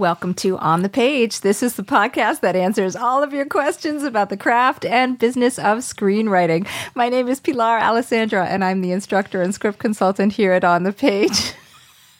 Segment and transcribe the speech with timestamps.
[0.00, 1.42] Welcome to On the Page.
[1.42, 5.58] This is the podcast that answers all of your questions about the craft and business
[5.58, 6.66] of screenwriting.
[6.94, 10.84] My name is Pilar Alessandra, and I'm the instructor and script consultant here at On
[10.84, 11.52] the Page.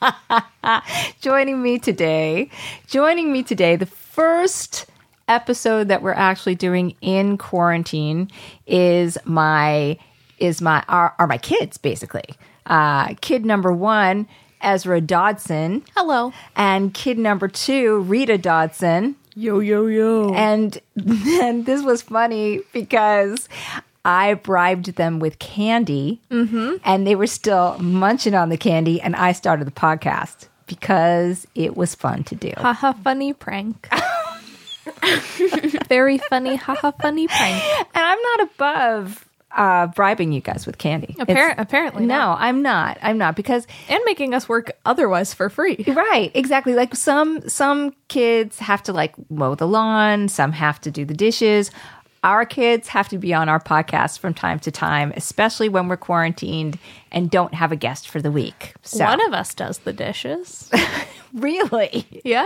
[1.22, 2.50] joining me today,
[2.86, 4.84] joining me today, the first
[5.26, 8.30] episode that we're actually doing in quarantine
[8.66, 9.96] is my
[10.38, 12.34] is my are, are my kids basically.
[12.66, 14.28] Uh, kid number one,
[14.60, 15.82] Ezra Dodson.
[15.96, 16.32] Hello.
[16.56, 19.16] And kid number two, Rita Dodson.
[19.34, 20.34] Yo, yo, yo.
[20.34, 23.48] And then this was funny because
[24.04, 26.76] I bribed them with candy mm-hmm.
[26.84, 29.00] and they were still munching on the candy.
[29.00, 32.52] And I started the podcast because it was fun to do.
[32.56, 33.88] Haha, funny prank.
[35.88, 37.62] Very funny, haha, funny prank.
[37.94, 41.14] And I'm not above uh, bribing you guys with candy.
[41.18, 42.40] Appar- apparently No, not.
[42.40, 42.98] I'm not.
[43.02, 45.84] I'm not because And making us work otherwise for free.
[45.88, 46.74] Right, exactly.
[46.74, 51.14] Like some some kids have to like mow the lawn, some have to do the
[51.14, 51.70] dishes.
[52.22, 55.96] Our kids have to be on our podcast from time to time, especially when we're
[55.96, 56.78] quarantined
[57.10, 58.74] and don't have a guest for the week.
[58.82, 60.70] So One of us does the dishes.
[61.32, 62.44] really, yeah?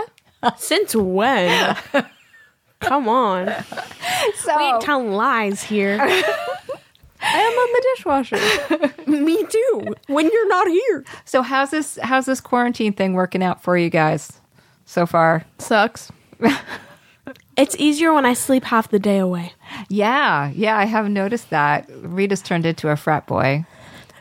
[0.57, 1.75] Since when?
[2.79, 3.53] Come on.
[4.37, 5.97] so we Ain't telling lies here.
[7.25, 9.11] I am on the dishwasher.
[9.11, 9.95] Me too.
[10.07, 11.03] When you're not here.
[11.25, 14.41] so how's this how's this quarantine thing working out for you guys
[14.85, 15.43] so far?
[15.57, 16.11] Sucks.
[17.57, 19.53] It's easier when I sleep half the day away.
[19.87, 21.89] Yeah, yeah, I have noticed that.
[22.01, 23.65] Rita's turned into a frat boy.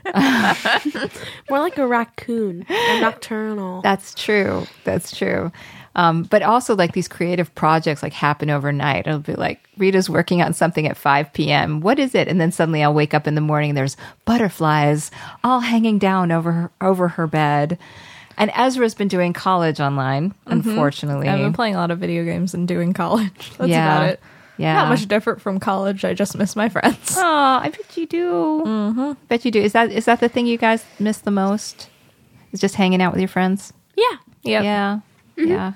[1.51, 2.65] More like a raccoon.
[2.69, 3.83] A nocturnal.
[3.83, 4.67] That's true.
[4.85, 5.51] That's true.
[5.97, 9.07] Um, but also, like these creative projects, like happen overnight.
[9.07, 11.81] It'll be like Rita's working on something at 5 p.m.
[11.81, 12.27] What is it?
[12.27, 13.71] And then suddenly I'll wake up in the morning.
[13.71, 15.11] and There's butterflies
[15.45, 17.79] all hanging down over her, over her bed.
[18.37, 21.29] And Ezra's been doing college online, unfortunately.
[21.29, 23.53] I've been playing a lot of video games and doing college.
[23.59, 23.97] That's Yeah.
[23.97, 24.21] about it.
[24.57, 24.75] Yeah.
[24.75, 26.05] Not much different from college.
[26.05, 27.17] I just miss my friends.
[27.17, 27.25] Oh,
[27.63, 28.63] I bet you do.
[28.67, 29.13] Mm-hmm.
[29.29, 29.61] Bet you do.
[29.61, 31.89] Is that is that the thing you guys miss the most?
[32.53, 33.73] Is just hanging out with your friends?
[33.97, 34.17] yeah.
[34.43, 34.65] Yep.
[34.65, 35.01] Yeah.
[35.37, 35.73] Yeah.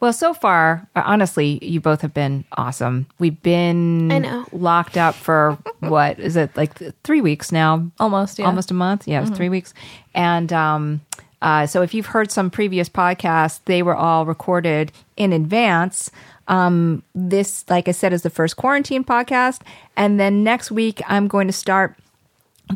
[0.00, 3.06] Well, so far, uh, honestly, you both have been awesome.
[3.18, 4.46] We've been I know.
[4.52, 7.90] locked up for what is it like th- three weeks now?
[7.98, 8.46] Almost, yeah.
[8.46, 9.08] Almost a month.
[9.08, 9.74] Yeah, it was three weeks.
[10.14, 11.00] And um,
[11.42, 16.10] uh, so, if you've heard some previous podcasts, they were all recorded in advance.
[16.46, 19.60] Um, this, like I said, is the first quarantine podcast,
[19.96, 21.96] and then next week I'm going to start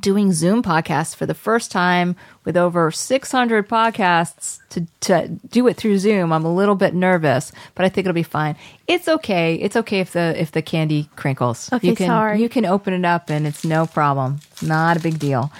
[0.00, 5.76] doing Zoom podcasts for the first time with over 600 podcasts to, to do it
[5.76, 6.32] through Zoom.
[6.32, 8.56] I'm a little bit nervous, but I think it'll be fine.
[8.86, 9.54] It's okay.
[9.54, 11.72] It's okay if the if the candy crinkles.
[11.72, 12.40] Okay, you can sorry.
[12.40, 14.40] you can open it up and it's no problem.
[14.60, 15.52] Not a big deal.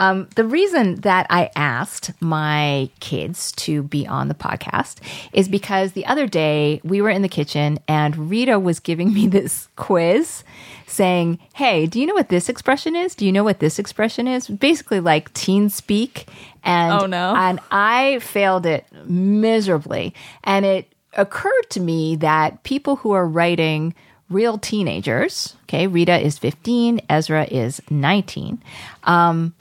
[0.00, 4.96] Um, the reason that I asked my kids to be on the podcast
[5.34, 9.28] is because the other day we were in the kitchen and Rita was giving me
[9.28, 10.42] this quiz
[10.86, 13.14] saying, Hey, do you know what this expression is?
[13.14, 14.48] Do you know what this expression is?
[14.48, 16.26] Basically, like teen speak.
[16.64, 17.34] And, Oh, no.
[17.36, 20.14] and I failed it miserably.
[20.44, 23.94] And it occurred to me that people who are writing
[24.30, 28.62] real teenagers, okay, Rita is 15, Ezra is 19.
[29.04, 29.54] Um,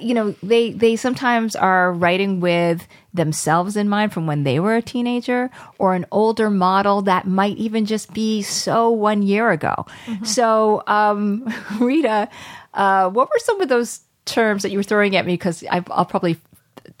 [0.00, 4.76] you know, they they sometimes are writing with themselves in mind from when they were
[4.76, 9.84] a teenager or an older model that might even just be so one year ago.
[10.24, 12.28] So, um, Rita,
[12.72, 15.34] uh, what were some of those terms that you were throwing at me?
[15.34, 16.38] Because I'll probably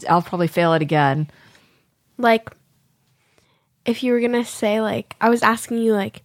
[0.08, 1.30] I'll probably fail it again.
[2.18, 2.50] Like,
[3.84, 6.22] if you were going to say, like, I was asking you, like,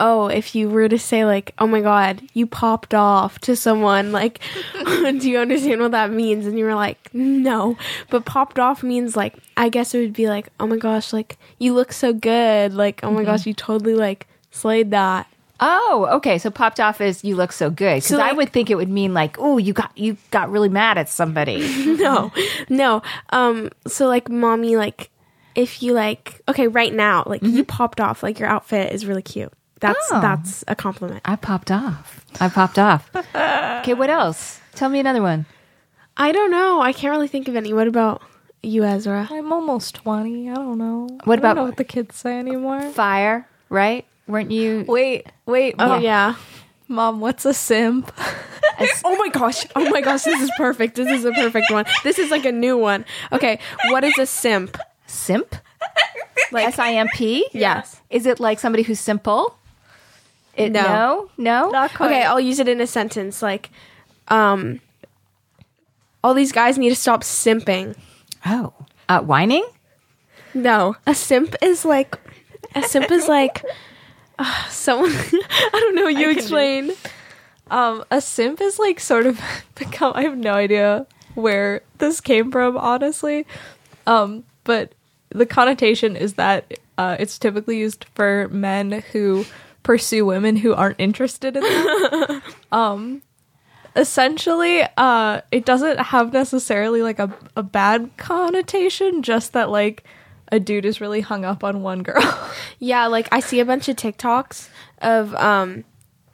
[0.00, 4.12] oh, if you were to say, like, oh my God, you popped off to someone,
[4.12, 4.40] like,
[4.84, 6.46] do you understand what that means?
[6.46, 7.76] And you were like, no.
[8.10, 11.38] But popped off means, like, I guess it would be like, oh my gosh, like,
[11.58, 12.74] you look so good.
[12.74, 15.26] Like, oh my gosh, you totally, like, slayed that.
[15.60, 16.38] Oh, okay.
[16.38, 18.88] So popped off is you look so good because So, I would think it would
[18.88, 21.58] mean like, oh, you got you got really mad at somebody.
[21.96, 22.30] no,
[22.68, 23.02] no.
[23.30, 25.10] Um, so like, mommy, like,
[25.56, 29.22] if you like, okay, right now, like, you popped off, like, your outfit is really
[29.22, 29.52] cute.
[29.80, 30.20] That's Oh.
[30.20, 31.20] that's a compliment.
[31.24, 32.24] I popped off.
[32.40, 33.10] I popped off.
[33.80, 34.60] Okay, what else?
[34.74, 35.46] Tell me another one.
[36.16, 36.80] I don't know.
[36.80, 37.72] I can't really think of any.
[37.72, 38.22] What about
[38.62, 39.28] you, Ezra?
[39.30, 40.50] I'm almost 20.
[40.50, 41.06] I don't know.
[41.06, 42.80] What I don't about- know what the kids say anymore?
[42.90, 44.04] Fire, right?
[44.26, 44.84] Weren't you?
[44.88, 45.76] Wait, wait.
[45.78, 46.34] Oh Mom, yeah.
[46.88, 48.12] Mom, what's a simp?
[49.04, 49.66] Oh my gosh.
[49.74, 50.22] Oh my gosh.
[50.22, 50.94] This is perfect.
[50.94, 51.84] This is a perfect one.
[52.04, 53.04] This is like a new one.
[53.32, 53.58] Okay.
[53.90, 54.78] What is a simp?
[55.06, 55.56] Simp?
[56.52, 57.44] Like S I M P?
[57.52, 58.00] Yes.
[58.08, 59.57] Is it like somebody who's simple?
[60.58, 60.82] It, No.
[60.82, 61.70] no, no.
[61.70, 62.06] Not quite.
[62.10, 63.42] Okay, I'll use it in a sentence.
[63.42, 63.70] Like,
[64.28, 64.80] um,
[66.22, 67.96] all these guys need to stop simping.
[68.44, 68.72] Oh,
[69.08, 69.66] uh, whining?
[70.54, 72.18] No, a simp is like
[72.74, 73.62] a simp is like
[74.38, 75.12] uh, someone.
[75.12, 76.08] I don't know.
[76.08, 76.92] You can do- explain.
[77.70, 79.40] Um, a simp is like sort of
[79.74, 80.12] become.
[80.14, 83.46] I have no idea where this came from, honestly.
[84.06, 84.92] Um, but
[85.28, 89.44] the connotation is that uh, it's typically used for men who
[89.88, 92.42] pursue women who aren't interested in them.
[92.72, 93.22] um,
[93.96, 99.22] essentially, uh, it doesn't have necessarily like a a bad connotation.
[99.22, 100.04] Just that like
[100.52, 102.20] a dude is really hung up on one girl.
[102.80, 104.68] Yeah, like I see a bunch of TikToks
[104.98, 105.84] of um,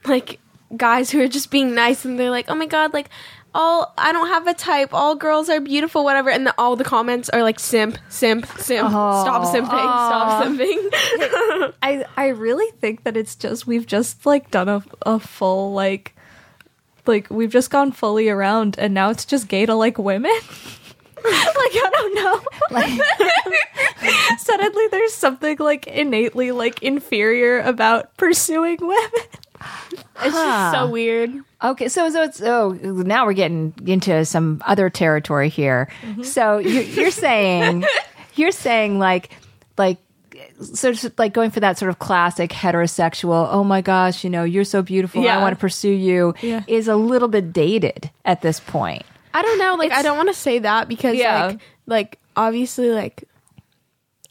[0.05, 0.39] like
[0.75, 3.09] guys who are just being nice, and they're like, "Oh my god, like."
[3.55, 4.93] All I don't have a type.
[4.93, 6.29] All girls are beautiful, whatever.
[6.29, 8.89] And the, all the comments are like simp, simp, simp.
[8.89, 11.73] stop simping, stop simping.
[11.81, 16.17] I I really think that it's just we've just like done a a full like
[17.05, 20.31] like we've just gone fully around and now it's just gay to like women.
[21.23, 22.41] like I don't know.
[22.71, 29.27] Like Suddenly there's something like innately like inferior about pursuing women.
[30.23, 31.31] It's just so weird.
[31.71, 35.89] Okay, so so it's oh now we're getting into some other territory here.
[36.01, 36.23] Mm-hmm.
[36.23, 37.85] So you're, you're saying
[38.35, 39.31] you're saying like
[39.77, 39.97] like
[40.73, 43.47] so just like going for that sort of classic heterosexual.
[43.51, 45.27] Oh my gosh, you know you're so beautiful.
[45.27, 46.33] I want to pursue you.
[46.41, 46.63] Yeah.
[46.67, 49.03] Is a little bit dated at this point.
[49.33, 49.75] I don't know.
[49.75, 51.47] Like, I don't want to say that because, Yeah.
[51.47, 53.25] like, like obviously, like,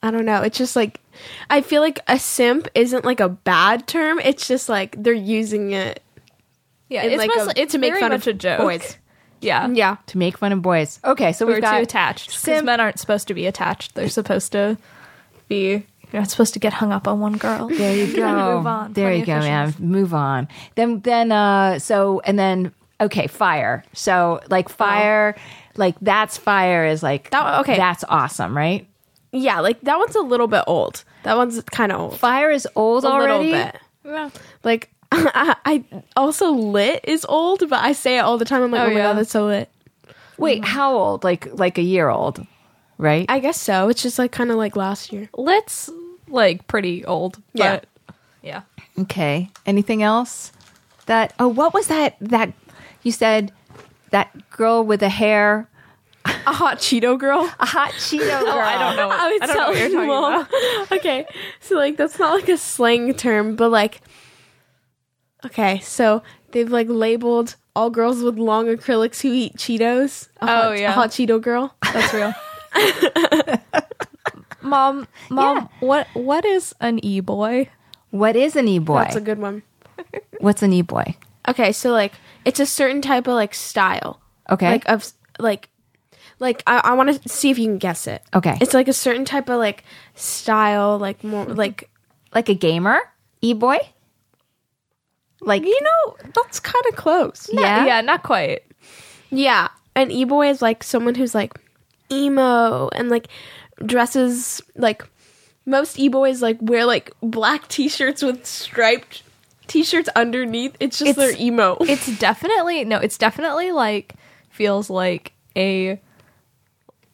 [0.02, 0.40] I don't know.
[0.40, 1.00] It's just like
[1.50, 4.19] I feel like a simp isn't like a bad term.
[4.19, 6.02] It's just like they're using it.
[6.94, 8.61] Yeah, it's like, mostly, a- it's to make very fun much of a joke.
[8.61, 8.96] boys.
[9.41, 9.69] Yeah.
[9.69, 11.00] Yeah, To make fun of boys.
[11.05, 12.29] Okay, so We're we've got too attached.
[12.29, 13.94] Because simp- men aren't supposed to be attached.
[13.94, 14.79] They're supposed to
[15.49, 17.69] be you're not supposed to get hung up on one girl.
[17.69, 18.56] There you go.
[18.58, 18.93] Move on.
[18.93, 19.75] There Plenty you of go, man.
[19.81, 20.49] Move on.
[20.76, 23.85] Then then uh so and then okay, fire.
[23.93, 25.35] So like fire
[25.76, 27.76] like that's fire is like That- okay.
[27.76, 28.87] That's awesome, right?
[29.32, 29.58] yeah.
[29.61, 31.02] Like that one's a little bit old.
[31.25, 32.19] That one's kind of old.
[32.20, 33.50] Fire is old A already.
[33.50, 33.76] little bit.
[34.05, 34.31] Yeah.
[34.62, 35.84] Like I, I
[36.16, 38.62] also lit is old, but I say it all the time.
[38.62, 39.02] I'm like, Oh, oh, my yeah.
[39.02, 39.68] god, that's so lit.
[40.38, 40.64] Wait, mm.
[40.64, 41.24] how old?
[41.24, 42.44] Like like a year old,
[42.98, 43.26] right?
[43.28, 43.88] I guess so.
[43.88, 45.28] It's just like kind of like last year.
[45.36, 45.90] Lit's
[46.28, 47.40] like pretty old.
[47.52, 47.76] Yeah.
[47.76, 47.86] But
[48.42, 48.62] yeah.
[48.98, 49.50] okay.
[49.66, 50.52] Anything else?
[51.06, 52.16] That oh, what was that?
[52.20, 52.52] That
[53.02, 53.52] you said
[54.10, 55.68] that girl with the hair,
[56.24, 57.50] A hot Cheeto girl.
[57.60, 58.58] a hot Cheeto girl.
[58.58, 59.10] I don't know.
[59.10, 60.88] I was I don't know what you're telling talking Mom.
[60.98, 61.26] okay,
[61.60, 64.00] so like that's not like a slang term, but like,
[65.46, 70.29] okay, so they've like labeled all girls with long acrylics who eat Cheetos.
[70.41, 70.91] A Oh, yeah.
[70.91, 71.75] a hot Cheeto girl.
[71.82, 72.32] That's real.
[74.62, 77.69] mom, mom, what what is an e boy?
[78.11, 78.99] What is an e-boy?
[79.00, 79.62] That's a good one.
[80.38, 81.17] What's an e-boy?
[81.49, 82.12] Okay, so like
[82.44, 84.20] it's a certain type of like style,
[84.50, 84.70] Okay.
[84.70, 85.69] like of like.
[86.41, 88.20] Like I, I want to see if you can guess it.
[88.34, 88.58] Okay.
[88.60, 89.84] it's like a certain type of like
[90.17, 91.89] style, like more like
[92.34, 92.98] like a gamer?
[93.41, 93.79] E-boy?
[95.44, 97.48] Like you know that's kind of close.
[97.53, 97.86] Yeah?
[97.86, 98.63] yeah, not quite.
[99.31, 101.53] Yeah, an e-boy is like someone who's like
[102.10, 103.29] emo and like
[103.84, 105.03] dresses like
[105.67, 109.22] most e-boys like wear like black t-shirts with striped
[109.67, 110.77] t-shirts underneath.
[110.81, 111.77] It's just It's- their emo.
[111.81, 114.15] It's definitely no, it's definitely like
[114.51, 116.01] feels like a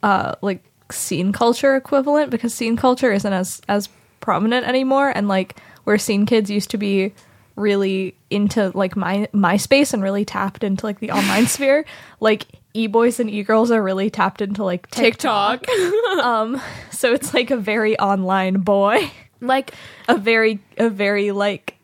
[0.02, 3.88] uh like scene culture equivalent because scene culture isn't as as
[4.20, 7.12] prominent anymore and like where scene kids used to be
[7.60, 11.84] really into like my MySpace and really tapped into like the online sphere
[12.20, 15.64] like e-boys and e-girls are really tapped into like TikTok.
[16.22, 19.74] um so it's like a very online boy like
[20.08, 21.76] a very a very like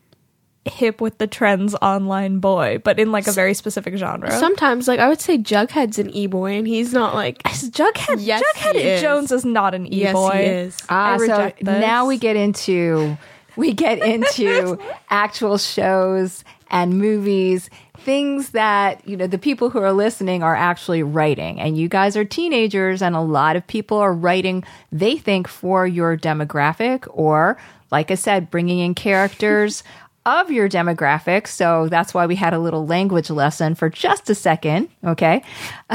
[0.65, 4.99] hip with the trends online boy but in like a very specific genre sometimes like
[4.99, 9.01] I would say Jughead's an e-boy and he's not like jughead Yes, jughead is.
[9.01, 10.77] jones is not an e-boy Yes, he is.
[10.89, 11.63] Ah, I so this.
[11.63, 13.17] now we get into
[13.57, 19.91] we get into actual shows and movies, things that you know the people who are
[19.91, 24.13] listening are actually writing, and you guys are teenagers, and a lot of people are
[24.13, 24.63] writing.
[24.91, 27.57] They think for your demographic, or
[27.91, 29.83] like I said, bringing in characters.
[30.27, 31.47] of your demographics.
[31.47, 34.89] So that's why we had a little language lesson for just a second.
[35.03, 35.41] Okay.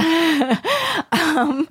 [1.13, 1.69] um,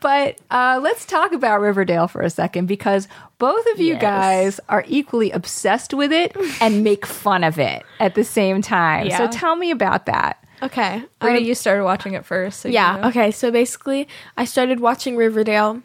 [0.00, 4.00] but uh, let's talk about Riverdale for a second because both of you Yes.
[4.00, 9.10] guys are equally obsessed with it and make fun of it at the same time.
[9.10, 10.42] So tell me about that.
[10.62, 11.02] Okay.
[11.22, 12.60] Rita, um, you started watching it first.
[12.60, 13.08] so you Yeah, know.
[13.08, 13.30] okay.
[13.30, 15.82] So basically, I started watching Riverdale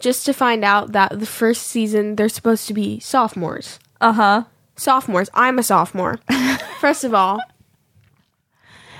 [0.00, 3.78] just to find out that the first season they're supposed to be sophomores.
[4.00, 4.44] Uh huh.
[4.80, 5.28] Sophomores.
[5.34, 6.18] I'm a sophomore.
[6.80, 7.38] First of all,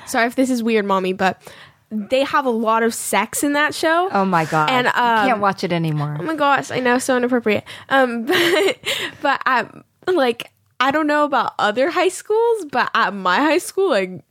[0.07, 1.41] sorry if this is weird, mommy, but
[1.91, 4.11] they have a lot of sex in that show.
[4.13, 4.69] Oh my God.
[4.69, 6.19] And, you can't um, watch it anymore.
[6.21, 7.65] Oh my gosh, I know, so inappropriate.
[7.89, 8.79] Um, but
[9.23, 13.89] but um, like I don't know about other high schools, but at my high school,
[13.89, 14.23] like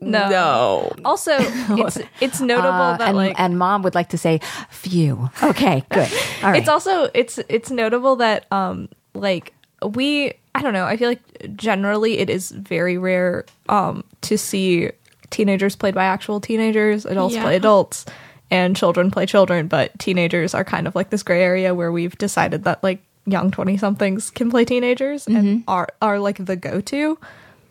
[0.00, 0.30] No.
[0.30, 0.92] no.
[1.04, 5.28] Also, it's it's notable Uh, that and, like and mom would like to say, phew.
[5.42, 6.08] Okay, good.
[6.42, 6.58] All right.
[6.58, 11.56] it's also it's it's notable that um like we I don't know I feel like
[11.56, 14.90] generally it is very rare um to see
[15.30, 17.42] teenagers played by actual teenagers, adults Yeah.
[17.42, 18.04] play adults,
[18.50, 19.68] and children play children.
[19.68, 23.50] But teenagers are kind of like this gray area where we've decided that like young
[23.52, 27.16] twenty somethings can play teenagers and are are like the go to.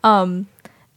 [0.03, 0.47] Um,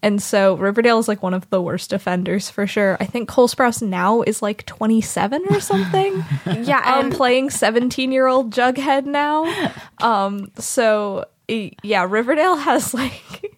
[0.04, 2.96] and so Riverdale is like one of the worst offenders for sure.
[3.00, 6.24] I think Cole Sprouse now is like 27 or something.
[6.46, 9.46] Yeah, I'm and playing 17 year old Jughead now.
[9.98, 13.52] Um, so yeah, Riverdale has like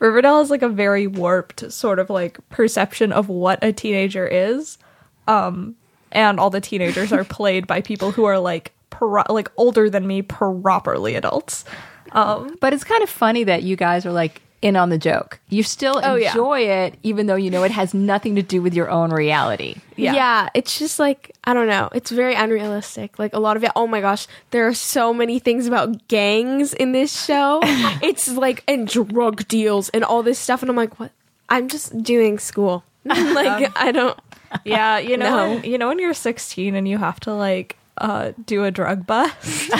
[0.00, 4.78] Riverdale has like a very warped sort of like perception of what a teenager is.
[5.26, 5.76] Um,
[6.10, 10.06] and all the teenagers are played by people who are like pro- like older than
[10.06, 11.64] me, properly adults.
[12.12, 15.38] Um, But it's kind of funny that you guys are like in on the joke.
[15.48, 16.30] You still Oh, yeah.
[16.30, 19.76] enjoy it, even though you know it has nothing to do with your own reality.
[19.96, 20.12] yeah.
[20.14, 20.48] yeah.
[20.54, 21.88] it's just like I don't know.
[21.94, 23.18] It's very unrealistic.
[23.18, 23.70] Like a lot of it.
[23.76, 27.60] Oh my gosh, there are so many things about gangs in this show.
[28.02, 31.12] it's like and drug deals and all this stuff, and I'm like, what?
[31.48, 32.84] I'm just doing school.
[33.04, 34.18] like I don't.
[34.64, 35.54] Yeah, you know, No.
[35.54, 39.06] when, you know when you're 16 and you have to like uh, do a drug
[39.06, 39.70] bust.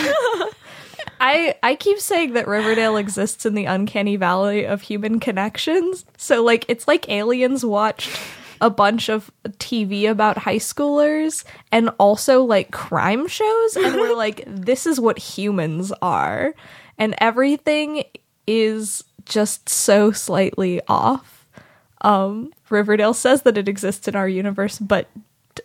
[1.21, 6.05] I I keep saying that Riverdale exists in the uncanny valley of human connections.
[6.17, 8.19] So like it's like aliens watched
[8.61, 14.43] a bunch of TV about high schoolers and also like crime shows and we're like
[14.47, 16.55] this is what humans are
[16.99, 18.03] and everything
[18.49, 21.47] is just so slightly off
[22.01, 25.09] um Riverdale says that it exists in our universe, but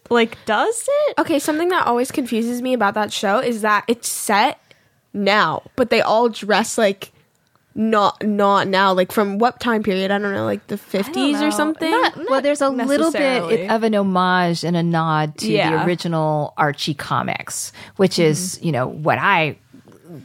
[0.09, 1.19] like does it?
[1.19, 4.59] Okay, something that always confuses me about that show is that it's set
[5.13, 7.11] now, but they all dress like
[7.75, 8.93] not not now.
[8.93, 10.11] Like from what time period?
[10.11, 11.89] I don't know, like the fifties or something.
[11.89, 16.53] Not- well, there's a little bit of an homage and a nod to the original
[16.57, 18.65] Archie comics, which is, mm-hmm.
[18.65, 19.57] you know, what I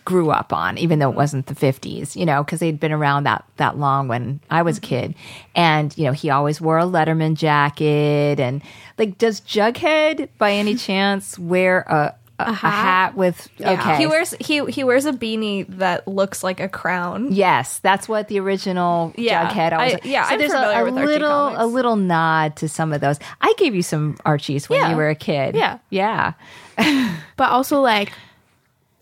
[0.05, 3.25] grew up on, even though it wasn't the 50s, you know, because they'd been around
[3.25, 4.89] that, that long when I was a mm-hmm.
[4.89, 5.15] kid.
[5.55, 8.41] And, you know, he always wore a Letterman jacket.
[8.41, 8.63] And,
[8.99, 13.15] like, does Jughead by any chance wear a, a, a hat?
[13.17, 13.49] with.
[13.61, 13.97] Okay.
[13.97, 17.33] He wears he he wears a beanie that looks like a crown.
[17.33, 19.95] Yes, that's what the original Yeah, Jughead always.
[19.95, 21.63] I- yeah, so I'm there's familiar a, a with Archie little comics.
[21.63, 23.19] a little nod to some of those.
[23.41, 24.91] I gave you some Archies when Yeah.
[24.91, 25.55] you were a kid.
[25.57, 25.79] Yeah.
[25.91, 26.33] yeah.
[27.37, 28.13] But also like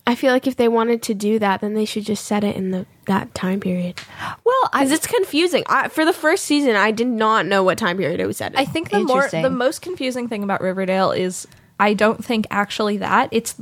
[0.05, 2.55] I feel like if they wanted to do that, then they should just set it
[2.55, 3.99] in the that time period.
[4.45, 5.63] Well, Because it's confusing.
[5.67, 8.53] I, for the first season, I did not know what time period it was set
[8.53, 8.57] in.
[8.57, 11.45] I think the more the most confusing thing about Riverdale is
[11.79, 13.55] I don't think actually that it's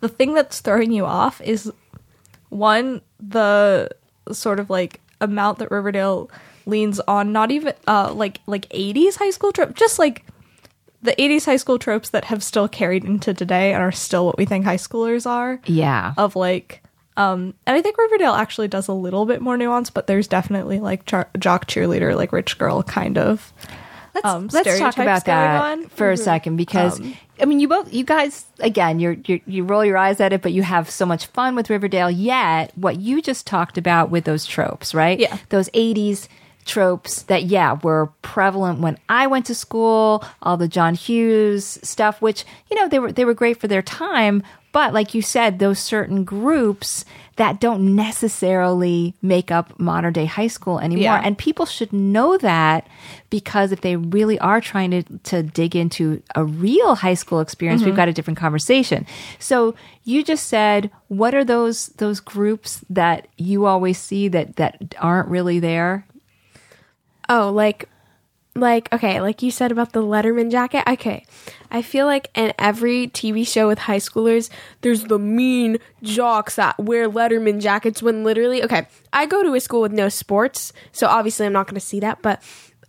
[0.00, 1.72] the thing that's throwing you off is
[2.48, 3.88] one the
[4.30, 6.30] sort of like amount that Riverdale
[6.66, 10.24] leans on not even uh like like 80s high school trope just like
[11.02, 14.38] the 80s high school tropes that have still carried into today and are still what
[14.38, 16.14] we think high schoolers are yeah.
[16.16, 16.82] of like
[17.16, 20.78] um and i think riverdale actually does a little bit more nuance but there's definitely
[20.78, 23.52] like jo- jock cheerleader like rich girl kind of
[24.14, 27.00] Let's um, let's talk about that for a second because
[27.40, 30.42] I mean, you both, you guys, again, you're, you're you roll your eyes at it,
[30.42, 32.10] but you have so much fun with Riverdale.
[32.10, 35.18] Yet, what you just talked about with those tropes, right?
[35.18, 35.38] Yeah.
[35.48, 36.28] those '80s
[36.64, 40.24] tropes that yeah were prevalent when I went to school.
[40.42, 43.82] All the John Hughes stuff, which you know they were they were great for their
[43.82, 44.42] time,
[44.72, 47.04] but like you said, those certain groups
[47.36, 51.22] that don't necessarily make up modern day high school anymore, Yeah.
[51.24, 52.86] and people should know that
[53.30, 57.80] because if they really are trying to to dig into a real high school experience,
[57.80, 57.90] Mm-hmm.
[57.90, 59.06] we've got a different conversation.
[59.38, 59.74] So
[60.04, 65.28] you just said, what are those those groups that you always see that that aren't
[65.28, 66.06] really there?
[67.28, 67.88] oh, like
[68.54, 70.84] like okay, like you said about the Letterman jacket.
[70.86, 71.24] Okay,
[71.70, 74.50] I feel like in every TV show with high schoolers,
[74.82, 78.02] there's the mean jocks that wear Letterman jackets.
[78.02, 81.66] When literally, okay, I go to a school with no sports, so obviously I'm not
[81.66, 82.20] going to see that.
[82.20, 82.42] But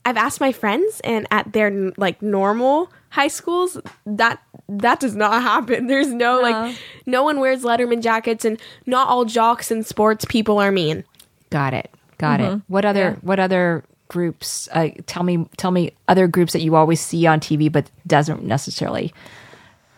[0.05, 5.41] I've asked my friends, and at their like normal high schools, that that does not
[5.41, 5.87] happen.
[5.87, 10.59] There's no like, no one wears Letterman jackets, and not all jocks and sports people
[10.59, 11.05] are mean.
[11.49, 11.89] Got it.
[12.17, 12.43] Got it.
[12.43, 12.73] Mm-hmm.
[12.73, 17.01] What other what other groups uh, tell me tell me other groups that you always
[17.01, 19.13] see on TV but doesn't necessarily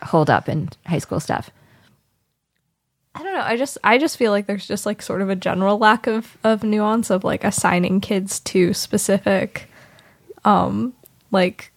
[0.04, 1.52] hold up in high school stuff.
[3.16, 3.42] I don't know.
[3.42, 6.38] I just I just feel like there's just like sort of a general lack of
[6.44, 9.70] of nuance of like assigning kids to specific
[10.44, 10.94] um
[11.32, 11.72] like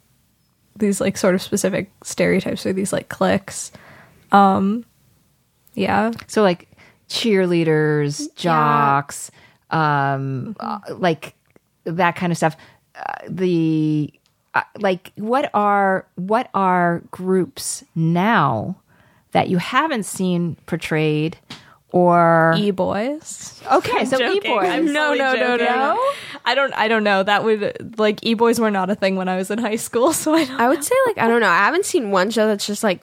[0.77, 3.71] these like sort of specific stereotypes or these like cliques.
[4.33, 4.85] Um
[5.75, 6.11] yeah.
[6.27, 6.69] So like
[7.09, 9.31] cheerleaders, jocks,
[9.71, 11.35] um uh, like
[11.85, 12.57] that kind of stuff.
[12.95, 14.13] Uh, the
[14.55, 18.77] uh, like what are what are groups now
[19.33, 21.39] that you haven't seen portrayed
[21.91, 23.61] or E boys.
[23.71, 24.43] Okay, so Joking.
[24.51, 24.69] e-boys.
[24.69, 26.13] I'm No, no, no, no.
[26.45, 27.23] I don't I don't know.
[27.23, 30.13] That would like e boys were not a thing when I was in high school,
[30.15, 31.49] so I don't I would say like I don't know.
[31.49, 33.03] I haven't seen one show that's just like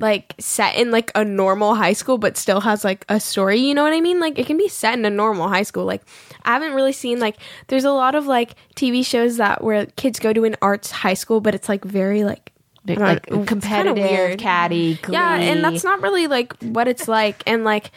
[0.00, 3.74] like set in like a normal high school but still has like a story, you
[3.74, 4.18] know what I mean?
[4.20, 5.84] Like it can be set in a normal high school.
[5.84, 6.02] Like
[6.44, 7.36] I haven't really seen like
[7.68, 11.14] there's a lot of like TV shows that where kids go to an arts high
[11.14, 12.50] school but it's like very like
[12.86, 14.38] like know, competitive, weird.
[14.38, 15.12] catty, glee.
[15.12, 17.42] Yeah, and that's not really like what it's like.
[17.46, 17.90] And like,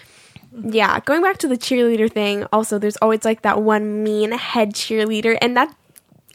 [0.52, 4.74] yeah, going back to the cheerleader thing, also, there's always like that one mean head
[4.74, 5.76] cheerleader, and that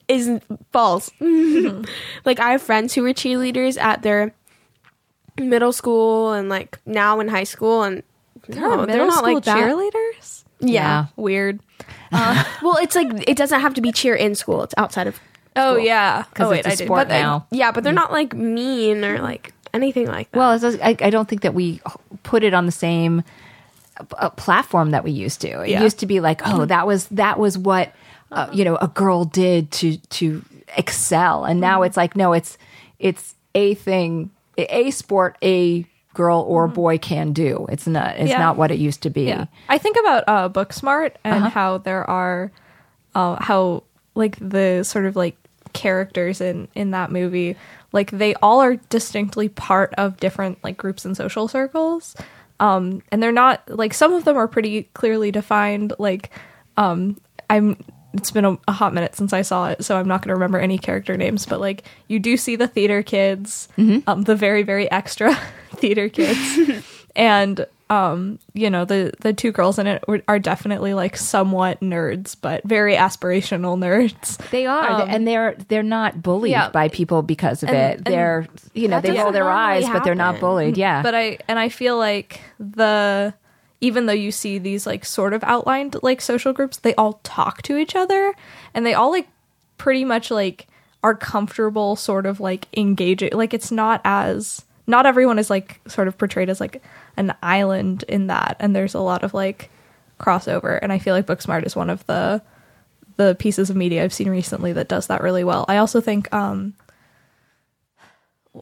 [0.09, 0.41] is
[0.73, 1.11] false.
[1.21, 1.85] Mm-hmm.
[2.25, 4.35] like, I have friends who were cheerleaders at their
[5.41, 8.03] middle school and like now in high school, and
[8.49, 9.57] no, they're not like that.
[9.57, 10.45] cheerleaders.
[10.61, 11.07] Yeah.
[11.17, 11.61] Weird.
[12.11, 14.63] Well, it's like it doesn't have to be cheer in school.
[14.63, 15.21] It's outside of.
[15.57, 15.85] Oh School.
[15.85, 16.25] yeah.
[16.35, 16.85] 'Cause oh wait, it's a I did.
[16.87, 17.47] sport But they- now.
[17.51, 20.39] Yeah, but they're not like mean or like anything like that.
[20.39, 21.81] Well, it's, I, I don't think that we
[22.23, 23.23] put it on the same
[24.17, 25.63] uh, platform that we used to.
[25.63, 25.83] It Yeah.
[25.83, 27.93] used to be like, oh, that was that was what
[28.33, 30.43] uh, you know a girl did to to
[30.77, 32.57] excel, and now it's like, no, it's
[32.99, 37.67] it's a thing, a sport, a girl or boy can do.
[37.71, 38.39] It's not it's Yeah.
[38.39, 39.23] not what it used to be.
[39.25, 39.47] Yeah.
[39.69, 42.51] I think about uh, Booksmart and how there are,
[43.15, 45.37] uh, how like the sort of like
[45.75, 47.57] characters in in that movie,
[47.93, 52.17] like they all are distinctly part of different like groups and social circles,
[52.59, 55.93] um, and they're not like some of them are pretty clearly defined.
[55.99, 56.31] Like,
[56.77, 57.17] um,
[57.49, 57.77] I'm.
[58.15, 60.35] It's been a, a hot minute since I saw it, so I'm not going to
[60.35, 61.45] remember any character names.
[61.47, 65.35] But like, you do see the theater kids, um, the very very extra
[65.75, 66.85] theater kids,
[67.17, 71.81] and um you know the the two girls in it were, are definitely like somewhat
[71.81, 76.69] nerds but very aspirational nerds They are, Um, and they're they're not bullied yeah.
[76.69, 77.97] by people because of And- it.
[77.97, 80.77] and They're you know they roll their normally eyes, but they're not bullied.
[80.77, 83.33] Yeah, but i and i feel like the
[83.81, 87.63] even though you see these like sort of outlined like social groups they all talk
[87.63, 88.35] to each other
[88.75, 89.29] and they all like
[89.77, 90.67] pretty much like
[91.03, 96.09] are comfortable sort of like engaging like it's not as not everyone is like sort
[96.09, 96.83] of portrayed as like
[97.17, 99.71] an island in that and there's a lot of like
[100.19, 102.43] crossover and i feel like booksmart is one of the
[103.17, 105.65] the pieces of media i've seen recently that does that really well.
[105.69, 106.75] I also think um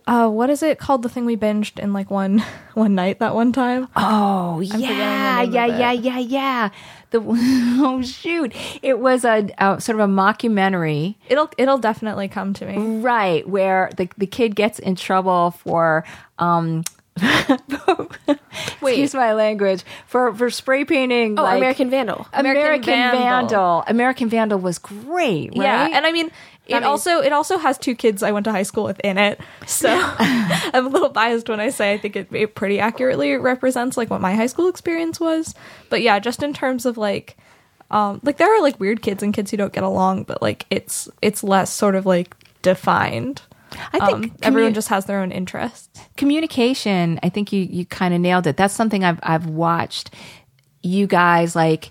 [0.06, 2.42] uh what is it called the thing we binged in like one
[2.74, 6.68] one night that one time Oh yeah, yeah, yeah, yeah, yeah.
[7.10, 12.52] The oh shoot, it was a, a sort of a mockumentary, it'll it'll definitely come
[12.54, 13.48] to me right?
[13.48, 16.04] Where the the kid gets in trouble for
[16.38, 16.82] um.
[18.82, 21.38] excuse my language for for spray painting.
[21.38, 22.26] oh, like- American Vandal.
[22.32, 23.20] American, American Vandal.
[23.20, 23.84] Vandal.
[23.86, 25.64] American Vandal was great, right?
[25.64, 26.30] Yeah, and I mean,
[26.66, 29.18] it means- also it also has two kids I went to high school with in
[29.18, 33.34] it, so I'm a little biased when I say I think it, it pretty accurately
[33.36, 35.54] represents like what my high school experience was.
[35.90, 37.36] But yeah, just in terms of like,
[37.90, 40.66] um, like there are like weird kids and kids who don't get along, but like
[40.70, 43.42] it's it's less sort of like defined.
[43.92, 46.00] I think Um, everyone just has their own interests.
[46.16, 50.10] communication i think you you kind of nailed it that's something i've i've watched
[50.82, 51.90] you guys like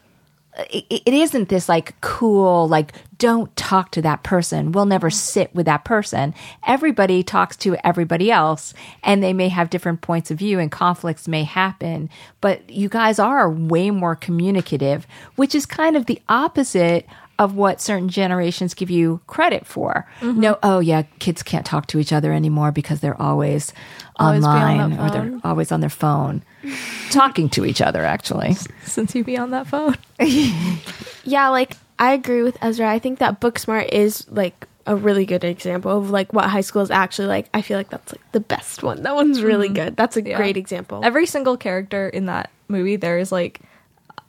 [0.69, 4.73] it, isn't this like cool like don't talk to that person.
[4.73, 6.33] We'll never sit with that person.
[6.67, 11.27] Everybody talks to everybody else and they may have different points of view and conflicts
[11.27, 12.09] may happen.
[12.41, 17.05] But you guys are way more communicative which is kind of the opposite
[17.37, 20.07] of what certain generations give you credit for.
[20.21, 20.39] Mm-hmm.
[20.39, 23.73] No, oh yeah, kids can't talk to each other anymore because they're always,
[24.17, 26.43] Always be on online or they're always on their phone,
[27.11, 28.05] talking to each other.
[28.05, 28.53] Actually,
[28.85, 29.95] Since you be on that phone,
[31.23, 32.89] Yeah, like I agree with Ezra.
[32.89, 36.81] I think that Booksmart is like a really good example of like what high school
[36.83, 37.49] is actually like.
[37.53, 39.03] I feel like that's like the best one.
[39.03, 39.75] That one's really mm-hmm.
[39.75, 39.97] good.
[39.97, 40.37] That's a Yeah.
[40.37, 41.01] great example.
[41.03, 43.61] Every single character in that movie, there is like,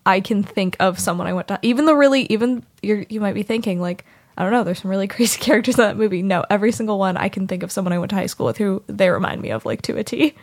[0.06, 1.58] I can think of someone I went to.
[1.62, 4.06] Even the really, even you you might be thinking like,
[4.38, 6.22] I don't know, there's some really crazy characters in that movie.
[6.22, 8.56] No, every single one, I can think of someone I went to high school with
[8.56, 10.34] who they remind me of like to a T.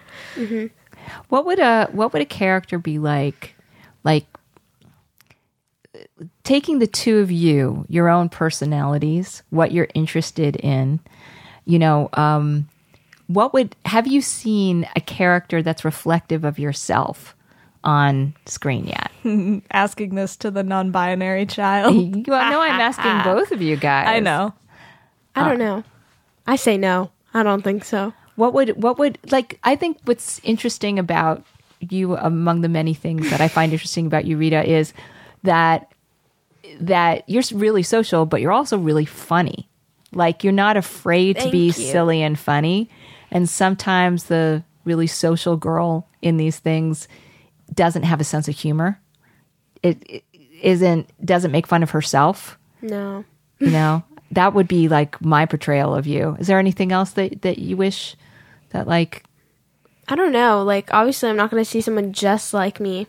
[1.29, 3.55] What would a what would a character be like?
[4.03, 4.25] Like
[6.43, 10.99] taking the two of you, your own personalities, what you're interested in.
[11.65, 12.67] You know, um,
[13.27, 17.35] what would have you seen a character that's reflective of yourself
[17.83, 19.11] on screen yet?
[19.71, 21.95] Asking this to the non-binary child.
[22.27, 24.07] well, no, I'm asking both of you guys.
[24.07, 24.53] I know.
[25.35, 25.83] I don't uh, know.
[26.45, 27.11] I say no.
[27.33, 28.13] I don't think so.
[28.35, 31.43] what would what would like i think what's interesting about
[31.79, 34.93] you among the many things that i find interesting about you rita is
[35.43, 35.91] that
[36.79, 39.67] that you're really social but you're also really funny
[40.11, 41.71] like you're not afraid to be you.
[41.71, 42.89] silly and funny
[43.31, 47.07] and sometimes the really social girl in these things
[47.73, 48.99] doesn't have a sense of humor
[49.81, 50.23] it, it
[50.61, 53.25] isn't doesn't make fun of herself No.
[53.59, 57.41] you know that would be like my portrayal of you is there anything else that
[57.43, 58.15] that you wish
[58.69, 59.23] that like
[60.07, 60.63] I don't know.
[60.63, 63.07] Like, obviously, I'm not going to see someone just like me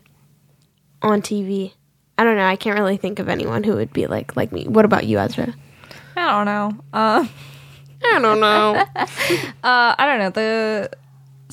[1.02, 1.72] on TV.
[2.16, 2.46] I don't know.
[2.46, 4.68] I can't really think of anyone who would be like like me.
[4.68, 5.52] What about you, Ezra?
[6.16, 6.84] I don't know.
[6.92, 7.26] Uh,
[8.04, 8.74] I don't know.
[8.96, 10.30] uh, I don't know.
[10.30, 10.90] The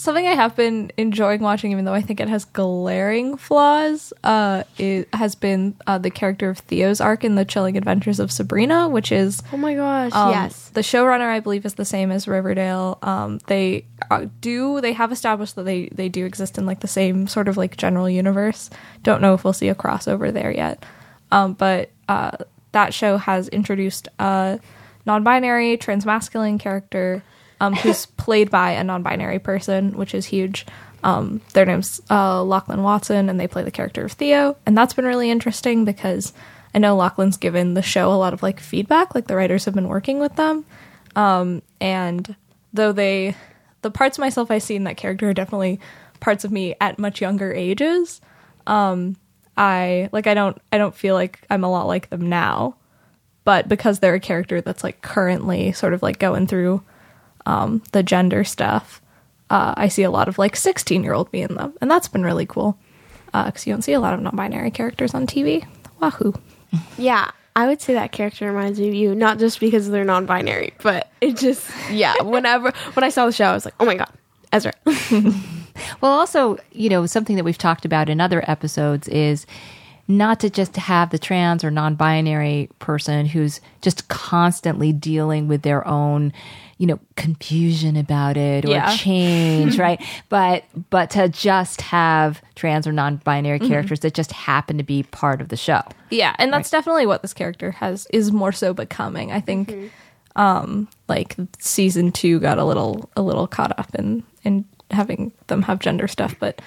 [0.01, 4.63] something I have been enjoying watching, even though I think it has glaring flaws, uh,
[4.79, 8.89] it has been uh, the character of Theo's arc in the Chilling Adventures of Sabrina,
[8.89, 10.11] which is oh my gosh.
[10.13, 10.69] Um, yes.
[10.69, 12.97] The showrunner, I believe, is the same as Riverdale.
[13.03, 16.87] Um, they uh, do they have established that they they do exist in like the
[16.87, 18.71] same sort of like general universe.
[19.03, 20.83] Don't know if we'll see a crossover there yet.
[21.31, 22.37] Um, but uh,
[22.71, 24.59] that show has introduced a
[25.05, 27.23] non-binary transmasculine character
[27.61, 30.65] um, who's played by a non-binary person, which is huge.
[31.03, 34.95] Um, their name's uh, Lachlan Watson, and they play the character of Theo, and that's
[34.95, 36.33] been really interesting because
[36.73, 39.75] I know Lachlan's given the show a lot of like feedback, like the writers have
[39.75, 40.65] been working with them,
[41.15, 42.35] um, and
[42.73, 43.35] though they,
[43.83, 45.79] the parts of myself I see in that character are definitely
[46.19, 48.21] parts of me at much younger ages.
[48.65, 49.17] Um,
[49.55, 52.75] I like I don't I don't feel like I'm a lot like them now,
[53.43, 56.83] but because they're a character that's like currently sort of like going through
[57.45, 59.01] um, the gender stuff,
[59.49, 62.07] uh, I see a lot of like 16 year old me in them, and that's
[62.07, 62.77] been really cool
[63.25, 65.65] because you don't see a lot of non-binary characters on TV.
[65.99, 66.33] Wahoo!
[66.97, 67.31] Yeah.
[67.53, 71.11] I would say that character reminds me of you, not just because they're non-binary, but
[71.19, 72.15] it just yeah.
[72.21, 74.11] Whenever when I saw the show, I was like, oh my god,
[74.53, 74.73] Ezra.
[76.01, 79.45] Well, also, you know, something that we've talked about in other episodes is
[80.07, 85.61] not to just have the trans or non binary person who's just constantly dealing with
[85.61, 86.33] their own,
[86.81, 88.95] you know, confusion about it or Yeah.
[88.97, 90.01] change, right?
[90.29, 95.03] But but to just have trans or non binary characters that just happen to be
[95.03, 95.81] part of the show.
[96.09, 99.31] Yeah, and that's definitely what this character has is more so becoming.
[99.31, 99.91] I think
[100.35, 105.61] um like season 2 got a little a little caught up in in having them
[105.61, 106.61] have gender stuff, but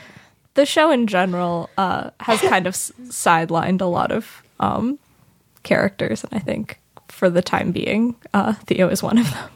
[0.55, 4.96] the show in general uh has kind of s- sidelined a lot of um
[5.64, 9.50] characters and I think for the time being uh Theo is one of them.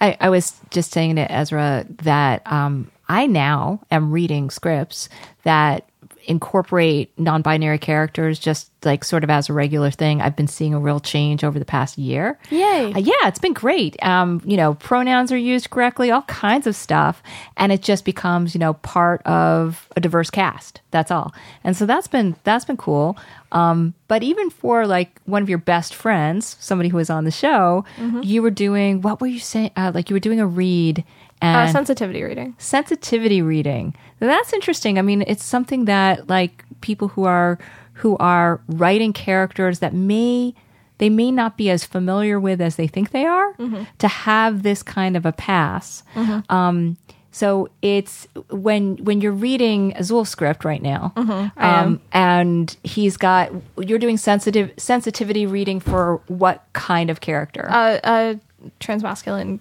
[0.00, 5.08] I, I was just saying to Ezra that um, I now am reading scripts
[5.42, 5.88] that
[6.26, 10.20] incorporate non-binary characters just like sort of as a regular thing.
[10.20, 12.38] I've been seeing a real change over the past year.
[12.50, 12.92] Yay.
[12.92, 14.00] Uh, yeah, it's been great.
[14.02, 17.22] Um, you know, pronouns are used correctly, all kinds of stuff,
[17.56, 20.80] and it just becomes, you know, part of a diverse cast.
[20.90, 21.32] That's all.
[21.62, 23.16] And so that's been that's been cool.
[23.52, 27.30] Um, but even for like one of your best friends, somebody who was on the
[27.30, 27.84] show,
[28.22, 29.70] you were doing what were you saying?
[29.76, 31.04] Uh, like you were doing a read
[31.44, 32.54] Uh, sensitivity reading.
[32.58, 33.94] sensitivity reading.
[34.20, 34.98] Now, that's interesting.
[34.98, 37.58] I mean, it's something that like people who are
[37.94, 40.54] who are writing characters that may
[40.98, 43.54] they may not be as familiar with as they think they are
[43.98, 46.02] to have this kind of a pass.
[46.48, 46.96] Um,
[47.32, 51.12] so it's when when you're reading Azul's script right now,
[51.56, 57.66] um, and he's got you're doing sensitive sensitivity reading for what kind of character?
[57.70, 58.40] a, a
[58.78, 59.58] transmasculine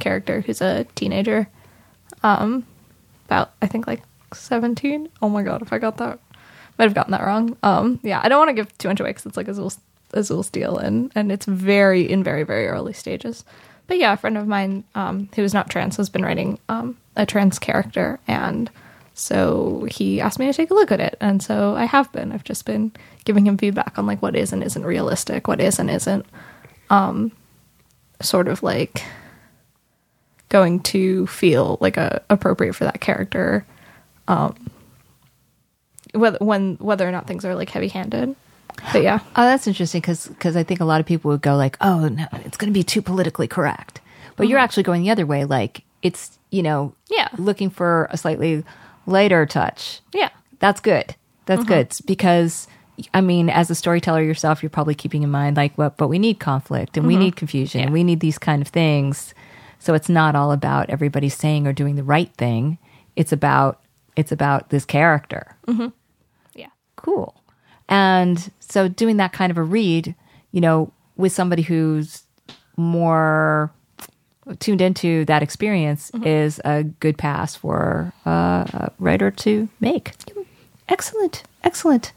[0.00, 1.48] character who's a teenager.
[2.22, 2.66] Um
[3.26, 6.20] about i think like 17 oh my god if i got that
[6.78, 7.56] might have gotten that wrong.
[7.62, 9.78] Um yeah i don't want to give too much away because it's like azul's
[10.12, 13.44] azul's deal and and it's very in very very early stages.
[13.86, 16.96] But yeah a friend of mine um who is not trans has been writing um
[17.16, 18.70] a trans character and
[19.14, 22.32] so he asked me to take a look at it and so i have been.
[22.32, 22.92] I've just been
[23.24, 26.26] giving him feedback on like what is and isn't realistic what is and isn't
[26.90, 27.32] um,
[28.22, 29.02] sort of like
[30.56, 33.66] going to feel like a appropriate for that character.
[34.26, 34.54] Um,
[36.12, 38.34] whether when whether or not things are like heavy handed.
[38.92, 41.56] But yeah, Oh, that's interesting because because I think a lot of people would go
[41.56, 44.00] like, "Oh, no, it's going to be too politically correct,"
[44.36, 44.64] but you're mm-hmm.
[44.64, 45.44] actually going the other way.
[45.44, 47.28] Like it's you know, Yeah.
[47.36, 48.64] looking for a slightly
[49.06, 50.00] lighter touch.
[50.14, 51.14] yeah, That's good.
[51.44, 51.72] That's mm-hmm.
[51.72, 52.66] good because
[53.12, 56.18] I mean, as a storyteller yourself, you're probably keeping in mind like, what, but we
[56.18, 57.24] need conflict and we mm-hmm.
[57.24, 59.34] need confusion and we need these kind of things.
[59.86, 62.76] So it's not all about everybody saying or doing the right thing.
[63.14, 63.82] It's about
[64.16, 65.56] it's about this character.
[66.56, 66.70] yeah.
[66.96, 67.40] Cool.
[67.88, 70.16] And so doing that kind of a read,
[70.50, 72.24] you know, with somebody who's
[72.76, 73.70] more
[74.58, 80.14] tuned into that experience is a good pass for uh, a writer to make.
[80.88, 81.44] Excellent.
[81.62, 82.12] Excellent.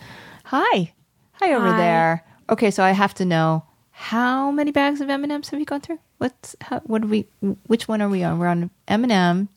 [0.45, 0.91] Hi.
[1.33, 1.77] Hi over Hi.
[1.77, 2.25] there.
[2.49, 3.63] Okay, so I have to know
[3.99, 5.99] how many bags of M&Ms have you gone through?
[6.19, 7.27] What's how, what are we
[7.67, 8.39] which one are we on?
[8.39, 9.49] We're on M&M.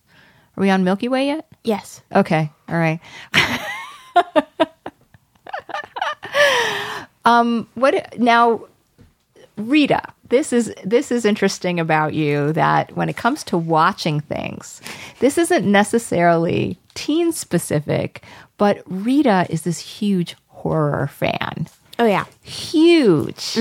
[0.56, 1.46] Are we on Milky Way yet?
[1.62, 2.02] Yes.
[2.12, 2.50] Okay.
[2.68, 2.98] All right.
[7.24, 8.64] um what now
[9.56, 14.82] Rita, this is this is interesting about you that when it comes to watching things,
[15.20, 18.24] this isn't necessarily teen specific,
[18.58, 22.24] but Rita is this huge horror fan Oh yeah.
[22.42, 23.56] huge.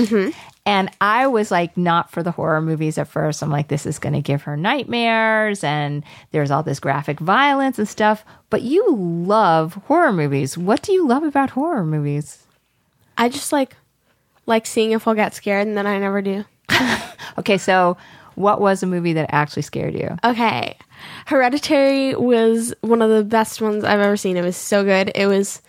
[0.64, 3.42] And I was like, not for the horror movies at first.
[3.42, 7.78] I'm like, this is going to give her nightmares, and there's all this graphic violence
[7.78, 8.24] and stuff.
[8.48, 10.56] But you love horror movies.
[10.56, 12.44] What do you love about horror movies?
[13.18, 13.76] I just like
[14.46, 16.44] like seeing if I'll get scared and then I never do.
[17.38, 17.96] Okay, so
[18.34, 20.16] what was a movie that actually scared you?
[20.24, 20.76] Okay.
[21.26, 24.36] Hereditary was one of the best ones I've ever seen.
[24.36, 25.12] It was so good.
[25.14, 25.62] It was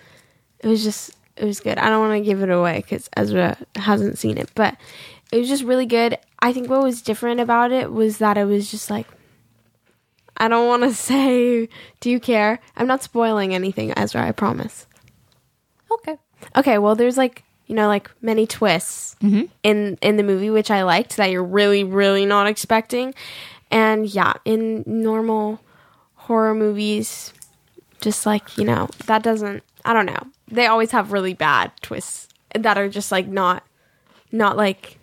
[0.59, 1.77] it was just it was good.
[1.77, 4.75] I don't want to give it away cuz Ezra hasn't seen it, but
[5.31, 6.17] it was just really good.
[6.39, 9.07] I think what was different about it was that it was just like
[10.37, 11.69] I don't want to say
[11.99, 12.59] do you care?
[12.77, 14.87] I'm not spoiling anything, Ezra, I promise.
[15.91, 16.17] Okay.
[16.55, 19.45] Okay, well, there's like you know like many twists mm-hmm.
[19.63, 23.15] in in the movie which I liked that you're really really not expecting,
[23.71, 25.61] and yeah, in normal
[26.15, 27.33] horror movies,
[28.01, 32.27] just like you know that doesn't I don't know they always have really bad twists
[32.55, 33.63] that are just like not
[34.31, 34.99] not like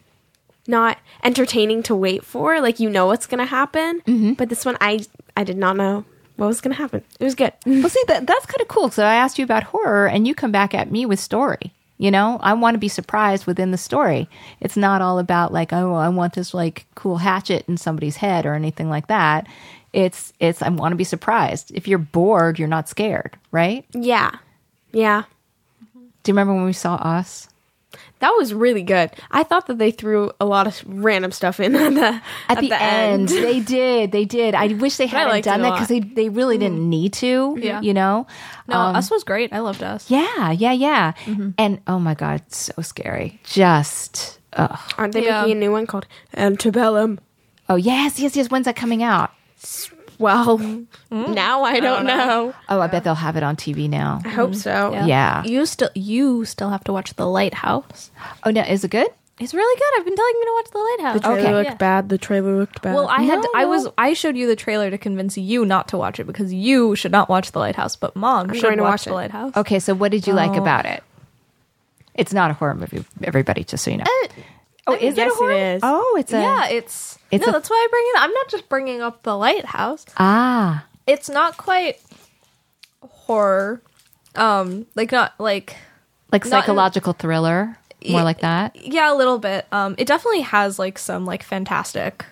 [0.67, 4.33] not entertaining to wait for like you know what's gonna happen mm-hmm.
[4.35, 5.05] but this one I
[5.37, 6.05] I did not know
[6.37, 8.91] what was gonna happen it was good Well, see, that, that's kind of cool.
[8.91, 11.73] So I asked you about horror, and you come back at me with story.
[11.99, 14.27] You know, I want to be surprised within the story.
[14.59, 18.47] It's not all about like, oh, I want this like cool hatchet in somebody's head
[18.47, 19.47] or anything like that.
[19.93, 21.73] It's it's I want to be surprised.
[21.75, 23.85] If you're bored, you're not scared, right?
[23.93, 24.39] yeah
[24.93, 25.25] yeah
[25.95, 27.49] Do you remember when we saw Us?
[28.21, 29.11] That was really good.
[29.31, 32.71] I thought that they threw a lot of random stuff in at the At, the,
[32.83, 34.13] end, they did.
[34.13, 34.55] They did.
[34.55, 37.15] I wish they hadn't liked done it a that because they they really didn't need
[37.15, 37.57] to.
[37.59, 37.81] Yeah.
[37.81, 38.27] you know.
[38.69, 39.53] No, Um, Us was great.
[39.55, 40.11] I loved Us.
[40.11, 41.13] Yeah, yeah, yeah.
[41.57, 43.41] And oh my god, so scary.
[43.43, 44.79] Just ugh.
[44.99, 45.41] Aren't they Yeah.
[45.43, 47.19] making a new one called Antebellum?
[47.71, 48.51] Oh yes, yes, yes.
[48.51, 49.31] When's that coming out?
[50.21, 50.87] Well, mm.
[51.11, 52.55] now I don't, know.
[52.69, 54.21] Oh, I bet they'll have it on TV now.
[54.25, 54.93] I hope so.
[54.93, 55.43] Yeah.
[55.45, 58.11] You still you still have to watch The Lighthouse.
[58.45, 59.09] Oh no, is it good?
[59.41, 59.99] It's really good.
[59.99, 61.15] I've been telling you to watch The Lighthouse.
[61.15, 61.55] The trailer Okay.
[61.55, 61.75] looked Yeah.
[61.77, 62.09] bad.
[62.11, 62.95] The trailer looked bad.
[62.95, 65.89] Well, I had No, I was I showed you the trailer to convince you not
[65.89, 68.83] to watch it because you should not watch The Lighthouse, but mom should going to
[68.83, 69.15] watch, watch The it.
[69.15, 69.57] Lighthouse.
[69.57, 70.61] Okay, so what did you like Oh.
[70.63, 71.03] about it?
[72.15, 73.65] It's not a horror movie, everybody.
[73.65, 74.05] Just so you know.
[74.05, 74.29] Uh,
[74.89, 75.53] oh, is yes, it a horror?
[75.53, 75.81] it is.
[75.83, 77.51] Oh, it's a yeah, it's, It's no.
[77.51, 78.23] a- that's why I bring it.
[78.23, 80.05] I'm not just bringing up The Lighthouse.
[80.19, 80.85] ah.
[81.07, 81.99] It's not quite
[83.03, 83.83] horror,
[84.37, 85.77] um, like not like
[86.33, 87.65] Like Not in- psychological thriller,
[88.09, 88.23] more Yeah.
[88.23, 88.77] like that.
[88.77, 89.67] yeah, a little bit.
[89.73, 92.25] Um, it definitely has like some like fantastic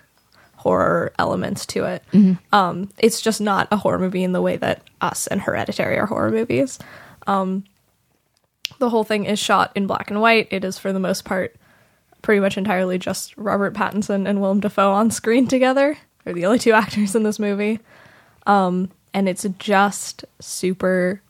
[0.57, 2.05] horror elements to it.
[2.53, 6.07] Um, it's just not a horror movie in the way that Us and Hereditary are
[6.07, 6.79] horror movies.
[7.27, 7.65] Um,
[8.79, 10.47] the whole thing is shot in black and white.
[10.53, 11.57] It is for the most part
[12.23, 15.97] pretty much entirely just Robert Pattinson and Willem Dafoe on screen together.
[16.25, 17.81] They're the only two actors in this movie.
[18.47, 21.23] Um, and it's just super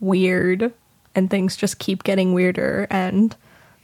[0.00, 0.72] weird
[1.14, 3.34] and things just keep getting weirder and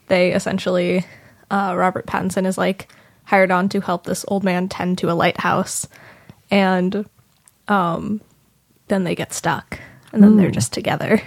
[0.09, 1.07] they essentially
[1.50, 2.92] uh, robert pattinson is like
[3.24, 5.88] hired on to help this old man tend to a lighthouse
[6.50, 7.07] and
[7.68, 8.20] um,
[8.88, 9.81] then they get stuck
[10.12, 11.22] and then they're just together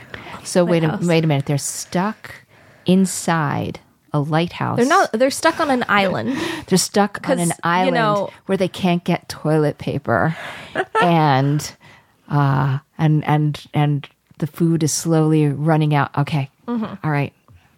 [0.46, 1.48] So wait a wait a minute.
[1.48, 2.36] They're stuck
[2.86, 3.80] inside
[4.16, 4.78] a lighthouse.
[4.78, 6.36] they're not they're stuck on an island
[6.68, 10.36] They're stuck on an you island know- where they can't get toilet paper,
[11.02, 11.76] and
[12.30, 14.08] uh, and and and
[14.40, 16.16] the food is slowly running out.
[16.18, 17.06] Okay, Mm-hmm.
[17.06, 17.34] All right,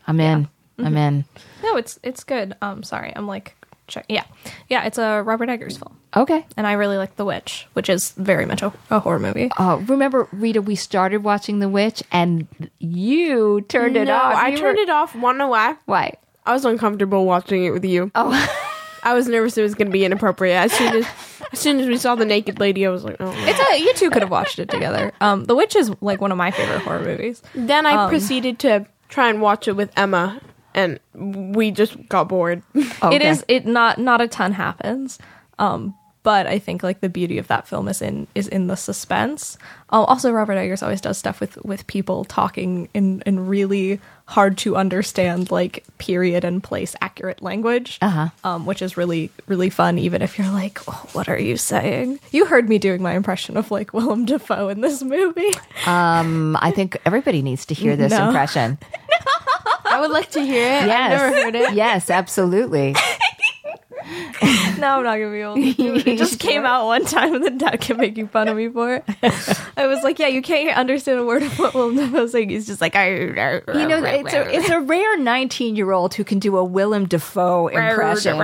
[0.07, 0.47] I'm in.
[0.79, 1.25] I'm in.
[1.63, 3.55] no it's it's good um sorry i'm like
[3.87, 4.05] check.
[4.09, 4.25] Yeah,
[4.69, 6.45] yeah, it's a Robert Eggers film, Okay.
[6.57, 9.49] and I really like The Witch, which is very much a, a horror movie.
[9.57, 12.47] Oh, remember, Rita, we started watching The Witch and
[12.79, 14.35] you turned it no, off.
[14.35, 15.15] I turned were- it off.
[15.15, 15.75] Wanna know why?
[15.85, 16.13] Why?
[16.47, 18.09] I was uncomfortable watching it with you.
[18.15, 18.63] Oh.
[19.03, 20.55] I was nervous it was going to be inappropriate.
[20.57, 21.07] As soon as,
[21.51, 23.31] as soon as we saw the naked lady, I was like, oh.
[23.31, 23.45] no.
[23.45, 25.11] It's a you two could have watched it together.
[25.21, 27.43] Um, The Witch is like one of my favorite horror movies.
[27.53, 30.41] Then I proceeded to try and watch it with Emma,
[30.73, 32.63] and we just got bored.
[32.75, 33.15] Okay.
[33.15, 35.19] It is it not not a ton happens.
[35.59, 35.95] Um,
[36.27, 39.57] but I think like the beauty of that film is in is in the suspense.
[39.91, 44.57] Um, also, Robert Eggers always does stuff with with people talking in in really hard
[44.57, 47.97] to understand like period and place accurate language.
[48.01, 48.27] Uh-huh.
[48.43, 52.19] Um, which is really really fun, even if you're like, oh, what are you saying?
[52.31, 55.53] You heard me doing my impression of like Willem Dafoe in this movie.
[55.85, 58.27] Um, I think everybody needs to hear this No.
[58.27, 58.77] impression.
[59.85, 60.87] I would like to hear it.
[60.87, 61.21] Yes.
[61.21, 61.73] I've never heard it.
[61.73, 62.95] Yes, absolutely.
[64.77, 66.07] No, I'm not gonna be able to do it.
[66.07, 68.93] It just came out one time, and then Dad kept making fun of me for
[68.95, 69.03] it.
[69.75, 72.67] I was like, "Yeah, you can't understand a word of what Willem Dafoe's saying." He's
[72.67, 73.09] just like, "I."
[73.79, 77.07] You know, it's a, it's a rare 19 year old who can do a Willem
[77.07, 78.37] Dafoe impression.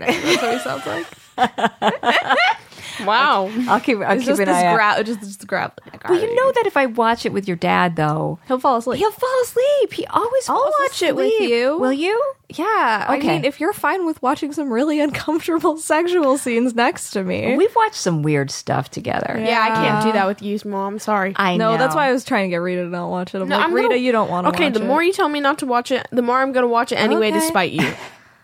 [0.00, 1.06] That's what he sounds like.
[3.04, 3.50] Wow.
[3.68, 4.74] I'll keep, I'll It's keep just an this eye out.
[4.76, 5.72] grab, just this grab.
[6.08, 8.98] Well, you know that if I watch it with your dad, though, he'll fall asleep.
[8.98, 9.92] he'll fall asleep.
[9.92, 11.78] He always I'll falls watch it with you.
[11.78, 12.20] Will you?
[12.48, 13.28] yeah, I Okay.
[13.28, 17.74] mean, if you're fine with watching some really uncomfortable sexual scenes next to me, We've
[17.74, 19.36] watched some weird stuff together.
[19.42, 20.98] Yeah, I can't do that with you, mom.
[20.98, 21.32] Sorry.
[21.36, 21.78] I no, know.
[21.78, 23.40] that's why I was trying to get Rita to not watch it.
[23.40, 24.52] I'm No, like, I'm Rita, gonna- you don't want to.
[24.52, 24.86] Okay, the it.
[24.86, 26.96] more you tell me not to watch it, the more I'm going to watch it
[26.96, 27.40] anyway Okay.
[27.40, 27.92] to spite you.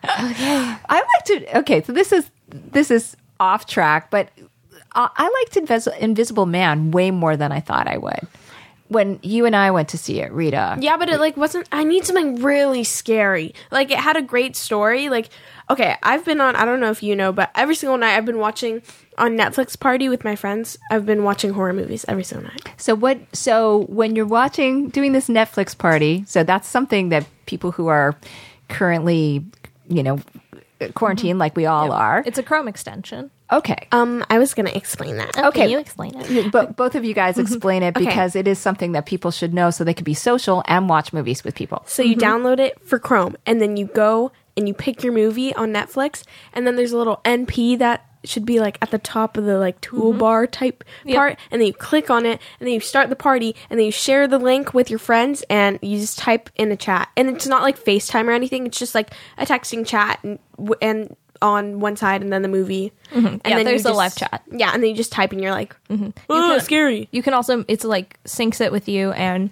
[0.04, 1.58] I like to.
[1.58, 4.31] Okay, so this is this is off track, but
[4.92, 8.20] I, I liked Invis- Invisible Man way more than I thought I would.
[8.88, 10.79] When you and I went to see it, Rita.
[10.81, 11.68] Yeah, but it like wasn't.
[11.70, 13.55] I need something really scary.
[13.70, 15.11] Like it had a great story.
[15.11, 15.29] Like
[15.70, 16.57] okay, I've been on.
[16.57, 18.83] I don't know if you know, but every single night I've been watching
[19.18, 20.79] on Netflix party with my friends.
[20.90, 22.62] I've been watching horror movies every single night.
[22.77, 23.18] So what?
[23.37, 28.16] So when you're watching, doing this Netflix party, so that's something that people who are
[28.68, 29.44] currently,
[29.88, 30.18] you know,
[30.94, 31.38] quarantined mm-hmm.
[31.38, 32.22] like we all are.
[32.26, 33.30] It's a Chrome extension.
[33.50, 33.88] Okay.
[33.92, 35.36] Um, I was gonna explain that.
[35.38, 35.70] Okay.
[35.70, 36.52] you explain it.
[36.52, 37.42] but both of you guys mm-hmm.
[37.42, 40.62] explain it because it is something that people should know so they can be social
[40.66, 41.82] and watch movies with people.
[41.86, 42.46] So you mm-hmm.
[42.46, 46.24] download it for Chrome, and then you go and you pick your movie on Netflix,
[46.52, 49.59] and then there's a little NP that should be like at the top of the
[49.59, 53.16] like toolbar type part, and then you click on it, and then you start the
[53.16, 56.70] party, and then you share the link with your friends, and you just type in
[56.72, 60.18] a chat, and it's not like FaceTime or anything; it's just like a texting chat,
[60.22, 60.38] and,
[60.83, 63.48] and on one side, and then the movie, and Mm-hmm.
[63.48, 64.42] Yeah, then there's a live chat.
[64.50, 67.09] Yeah, and then you just type, and you're like, You oh, can- scary.
[67.12, 69.50] You can also it's like syncs it with you and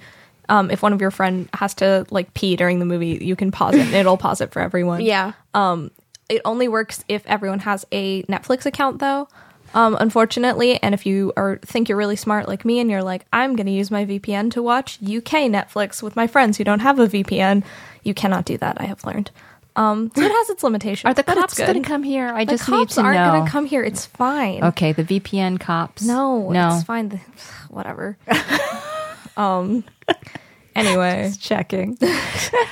[0.49, 3.51] um, if one of your friend has to like pee during the movie, you can
[3.51, 5.01] pause it and it'll pause it for everyone.
[5.01, 5.33] Yeah.
[5.55, 5.91] Um,
[6.29, 9.29] it only works if everyone has a Netflix account though.
[9.75, 13.27] Um, unfortunately, and if you are think you're really smart like me and you're like,
[13.33, 16.99] I'm gonna use my VPN to watch UK Netflix with my friends who don't have
[16.99, 17.63] a VPN,
[18.03, 18.81] you cannot do that.
[18.81, 19.31] I have learned.
[19.75, 21.05] Um, so it has its limitations.
[21.05, 22.29] Are the cops going to come here?
[22.29, 22.79] I The just need to know.
[22.85, 23.83] cops to aren't going to come here.
[23.83, 24.65] It's fine.
[24.65, 26.01] Okay, the VPN cops.
[26.03, 26.77] No, no.
[26.77, 27.11] it's fine.
[27.11, 27.21] The-
[27.69, 28.17] Whatever.
[29.37, 29.85] um.
[30.77, 31.95] Anyway, checking.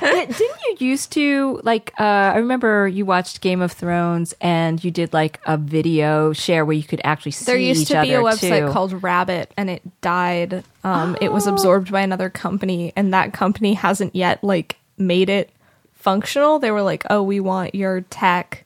[0.02, 1.92] Didn't you used to like?
[1.98, 2.02] Uh,
[2.34, 6.76] I remember you watched Game of Thrones and you did like a video share where
[6.76, 8.72] you could actually see there used to be a website too.
[8.72, 10.64] called Rabbit, and it died.
[10.84, 15.50] Um, It was absorbed by another company, and that company hasn't yet like made it
[15.94, 16.58] functional.
[16.58, 18.63] They were like, "Oh, we want your tech."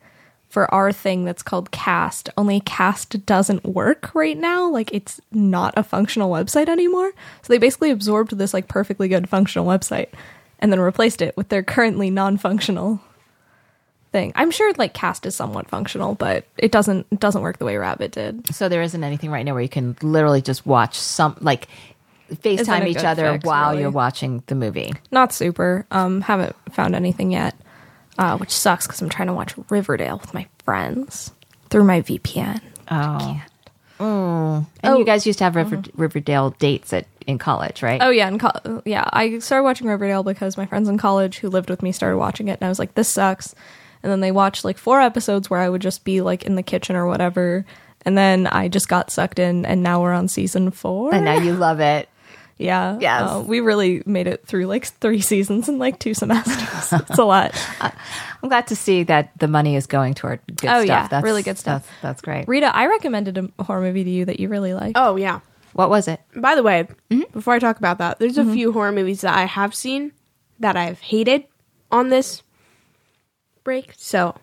[0.58, 4.68] For our thing that's called Kast, only Kast doesn't work right now.
[4.68, 7.12] Like it's not a functional website anymore.
[7.42, 10.08] So they basically absorbed this like perfectly good functional website
[10.58, 13.00] and then replaced it with their currently non-functional
[14.10, 14.32] thing.
[14.34, 17.76] I'm sure like Kast is somewhat functional, but it doesn't it doesn't work the way
[17.76, 18.52] Rabbit did.
[18.52, 21.68] So there isn't anything right now where you can literally just watch some like
[22.32, 23.82] FaceTime each other fix, while really.
[23.82, 24.92] you're watching the movie.
[25.12, 25.86] Not super.
[25.92, 27.54] Um, haven't found anything yet,
[28.18, 31.32] uh, which sucks because I'm trying to watch Riverdale with my friends
[31.70, 32.60] through my VPN.
[34.00, 34.66] Oh.
[34.82, 38.00] And you guys used to have River, Riverdale dates at in college, right?
[38.02, 41.50] Oh yeah, in co- yeah, I started watching Riverdale because my friends in college who
[41.50, 43.54] lived with me started watching it, and I was like, "This sucks."
[44.02, 46.62] And then they watched like four episodes where I would just be like in the
[46.62, 47.66] kitchen or whatever,
[48.04, 51.14] and then I just got sucked in, and now we're on season four.
[51.14, 52.08] And now you love it.
[52.58, 52.98] Yeah.
[53.00, 53.22] Yes.
[53.30, 56.92] Uh, we really made it through like three seasons in like two semesters.
[57.08, 57.52] it's a lot.
[57.80, 61.08] I'm glad to see that the money is going toward good Oh, stuff.
[61.12, 61.86] yeah, really good stuff.
[61.86, 62.48] That's, that's great.
[62.48, 64.92] Rita, I recommended a horror movie to you that you really like.
[64.96, 65.40] Oh yeah.
[65.72, 66.20] What was it?
[66.34, 67.30] By the way, Mm-hmm.
[67.32, 70.12] before I talk about that, there's a few horror movies that I have seen
[70.58, 71.44] that I've hated
[71.92, 72.42] on this
[73.64, 73.92] break.
[73.96, 74.34] So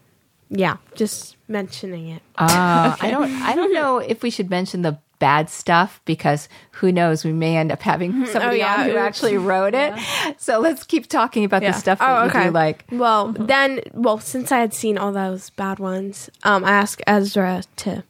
[0.50, 2.22] yeah, just mentioning it.
[2.38, 3.32] Uh, I don't.
[3.32, 6.48] I don't know if we should mention the bad stuff because
[6.80, 7.26] who knows?
[7.26, 9.92] We may end up having somebody yeah, on who actually wrote it.
[10.38, 11.72] So let's keep talking about Yeah.
[11.72, 12.44] the stuff that Oh, you okay.
[12.46, 12.86] do like.
[12.92, 17.64] Well, then, well, since I had seen all those bad ones, um, I asked Ezra
[17.78, 18.04] to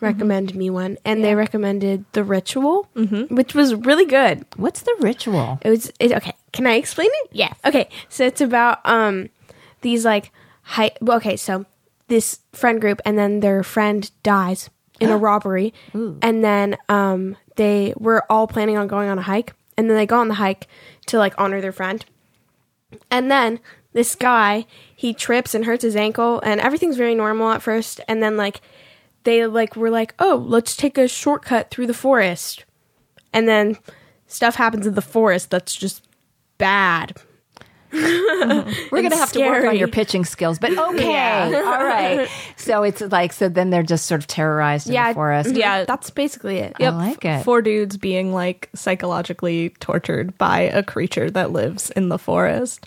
[0.00, 2.88] recommend me one, and they recommended The Ritual,
[3.38, 4.46] which was really good.
[4.56, 5.58] What's the ritual?
[5.62, 6.34] It was it, okay.
[6.52, 7.30] Can I explain it?
[7.32, 7.54] Yes.
[7.64, 9.28] Okay, so it's about um
[9.82, 10.30] these like
[10.62, 10.92] high.
[11.00, 11.66] Well, okay, so
[12.08, 14.70] this friend group, and then their friend dies
[15.00, 19.54] in a robbery, and then um they were all planning on going on a hike,
[19.76, 20.68] and then they go on the hike
[21.06, 22.04] to like honor their friend,
[23.10, 23.58] and then
[23.92, 28.22] this guy he trips and hurts his ankle, and everything's very normal at first, and
[28.22, 28.60] then like
[29.24, 32.64] they like were like, oh, let's take a shortcut through the forest,
[33.32, 33.76] and then
[34.26, 36.06] stuff happens in the forest that's just
[36.58, 37.20] bad.
[37.92, 42.28] We're gonna have to work on your pitching skills, but okay, all right.
[42.56, 43.48] So it's like so.
[43.48, 45.54] Then they're just sort of terrorized in the forest.
[45.54, 45.84] Yeah.
[45.84, 46.76] that's basically it.
[46.80, 47.44] I like it.
[47.44, 52.86] Four dudes being like psychologically tortured by a creature that lives in the forest.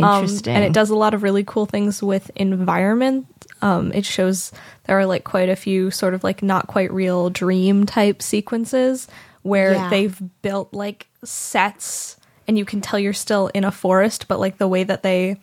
[0.00, 0.54] Um, Interesting.
[0.56, 3.26] and it does a lot of really cool things with environment.
[3.62, 4.50] Um, it shows
[4.84, 9.06] there are like quite a few sort of like not quite real dream type sequences
[9.42, 9.90] where Yeah.
[9.90, 14.58] they've built like sets and you can tell you're still in a forest, but like
[14.58, 15.36] the way that they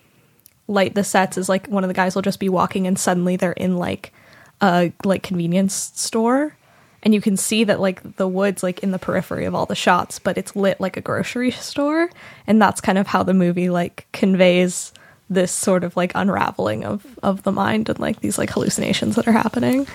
[0.68, 3.36] light the sets is like one of the guys will just be walking and suddenly
[3.36, 4.14] they're in like
[4.62, 6.56] a like convenience store.
[7.04, 9.76] And you can see that like the woods like in the periphery of all the
[9.76, 12.10] shots but it's lit like a grocery store.
[12.48, 14.94] And that's kind of how the movie like conveys
[15.30, 19.28] this sort of like unraveling of of the mind and like these like hallucinations that
[19.28, 19.88] are happening.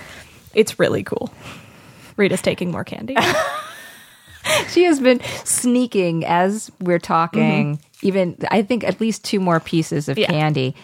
[0.54, 1.30] It's really cool.
[2.16, 3.14] Rita's taking more candy
[4.68, 7.76] she has been sneaking as we're talking.
[7.76, 8.06] Mm-hmm.
[8.06, 10.26] Even I think at least two more pieces of Yeah.
[10.28, 10.74] candy.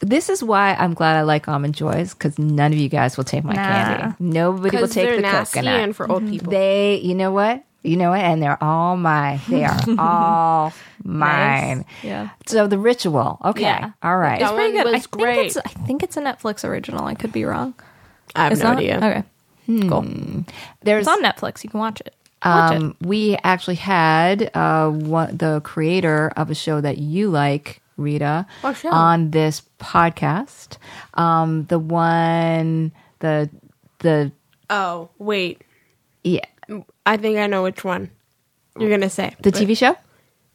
[0.00, 3.24] This is why I'm glad I like almond joys because none of you guys will
[3.24, 3.62] take my Nah.
[3.64, 4.14] candy.
[4.20, 5.80] Nobody will take the nasty coconut.
[5.80, 6.32] and for old mm-hmm.
[6.32, 6.50] people.
[6.52, 7.64] They, you know what?
[7.82, 8.20] You know what?
[8.20, 9.40] And they're all mine.
[9.48, 10.72] They are all
[11.04, 11.84] mine.
[12.02, 13.38] yeah So the ritual.
[13.44, 13.62] Okay.
[13.62, 13.90] Yeah.
[14.02, 14.38] All right.
[14.40, 14.94] That it's pretty one good.
[14.94, 15.46] I think great.
[15.46, 17.04] it's I think it's a Netflix original.
[17.06, 17.74] I could be wrong.
[18.36, 18.78] I have It's no not?
[18.78, 18.96] idea.
[18.98, 19.22] Okay.
[19.66, 19.88] Hmm.
[19.88, 20.44] Cool.
[20.82, 21.62] There's It's on Netflix.
[21.64, 22.14] You can watch it.
[22.42, 28.46] Um, we actually had uh, one, the creator of a show that you like, Rita,
[28.92, 30.76] on this podcast.
[31.14, 33.50] Um, the one, the
[33.98, 34.30] the
[34.70, 35.62] Oh wait,
[36.22, 36.44] yeah,
[37.04, 38.10] I think I know which one
[38.78, 39.34] you're gonna say.
[39.42, 39.96] the TV show.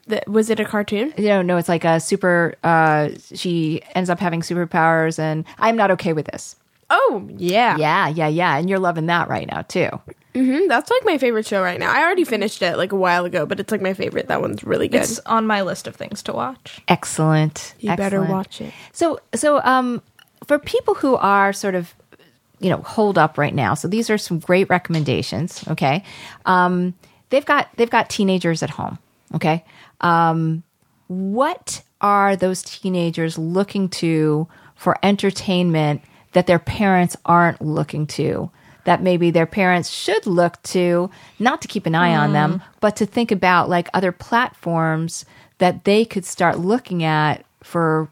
[0.06, 1.14] The, was it a cartoon?
[1.18, 2.56] No, no, it's like a super.
[2.64, 6.56] Uh, she ends up having superpowers, and I'm not okay with this.
[6.90, 9.90] Oh yeah, Yeah, yeah, yeah, and you're loving that right now too.
[10.34, 11.92] Hmm That's like my favorite show right now.
[11.92, 14.28] I already finished it like a while ago, but it's like my favorite.
[14.28, 15.02] That one's really good.
[15.02, 16.82] It's on my list of things to watch.
[16.88, 17.76] Excellent.
[17.80, 18.74] you better watch it.
[18.92, 20.02] So, so um,
[20.48, 21.94] for people who are sort of,
[22.60, 23.74] you know, hold up right now.
[23.74, 25.64] So these are some great recommendations.
[25.68, 26.04] Okay,
[26.46, 26.94] um,
[27.30, 28.98] they've got they've got teenagers at home.
[29.36, 29.64] Okay,
[30.02, 30.64] um,
[31.08, 36.02] what are those teenagers looking to for entertainment
[36.34, 38.50] that their parents aren't looking to?
[38.86, 41.10] That maybe their parents should look to,
[41.40, 42.62] not to keep an eye on them, mm.
[42.82, 45.26] but to think about like other platforms
[45.60, 48.10] that they could start looking at for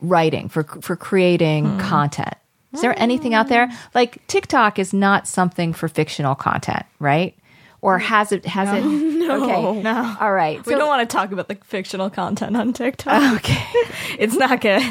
[0.00, 1.78] writing for for creating hmm.
[1.80, 2.34] content.
[2.72, 3.68] Is there anything out there?
[3.68, 3.76] Mm.
[3.94, 7.34] Like tiktok is not something for fictional content right?
[7.82, 8.02] Or mm.
[8.02, 9.16] has it has it?
[9.26, 9.82] Okay.
[9.82, 10.16] No.
[10.20, 10.64] all right.
[10.64, 13.34] We So- don't want to talk about the fictional content on TikTok.
[13.38, 13.66] okay.
[14.20, 14.82] It's not good.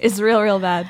[0.00, 0.88] It's real, real bad.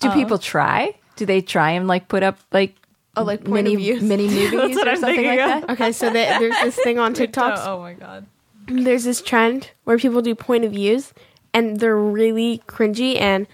[0.00, 0.94] do uh, people try?
[1.16, 2.74] Do they try and like put up like
[3.16, 4.02] Oh, like point mini of views.
[4.02, 5.60] mini movies or I'm something like of.
[5.60, 7.58] that Okay, so the, there's this thing on TikTok.
[7.66, 8.26] Oh, my god.
[8.66, 11.12] There's this trend where people do point of views,
[11.52, 13.46] and they're really cringy and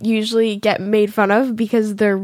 [0.00, 2.20] usually get made fun of because they're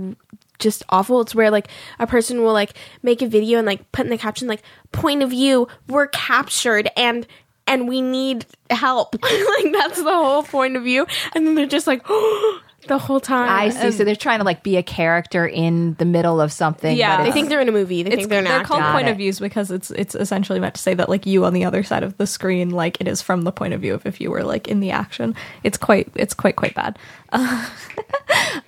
[0.59, 1.21] just awful.
[1.21, 1.69] It's where like
[1.99, 4.63] a person will like make a video and like put in the caption like
[4.93, 7.27] point of view, we're captured and
[7.67, 9.15] and we need help.
[9.23, 11.07] like that's the whole point of view.
[11.35, 12.61] And then they're just like oh,
[12.91, 13.49] the whole time.
[13.49, 16.95] i see so they're trying to like be a character in the middle of something
[16.97, 17.17] Yeah.
[17.17, 18.03] but They think they're in a movie.
[18.03, 19.13] They It's, think they're an they're called Got point it.
[19.13, 21.83] of views because it's it's essentially meant to say that like you on the other
[21.83, 24.31] side of the screen, like it is from the point of view of if you
[24.31, 25.35] were like in the action.
[25.65, 26.99] It's quite it's quite quite bad.
[27.33, 27.69] Uh,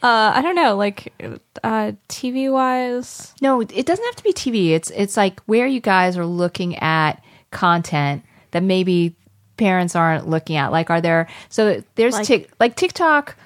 [0.03, 1.13] uh, I don't know, like
[1.65, 3.35] uh, TV wise.
[3.41, 4.71] No, it doesn't have to be TV.
[4.71, 9.15] It's it's like where you guys are looking at content that maybe
[9.57, 10.73] parents aren't looking at.
[10.73, 11.29] Like, are there?
[11.49, 13.37] So there's Like- Tik like TikTok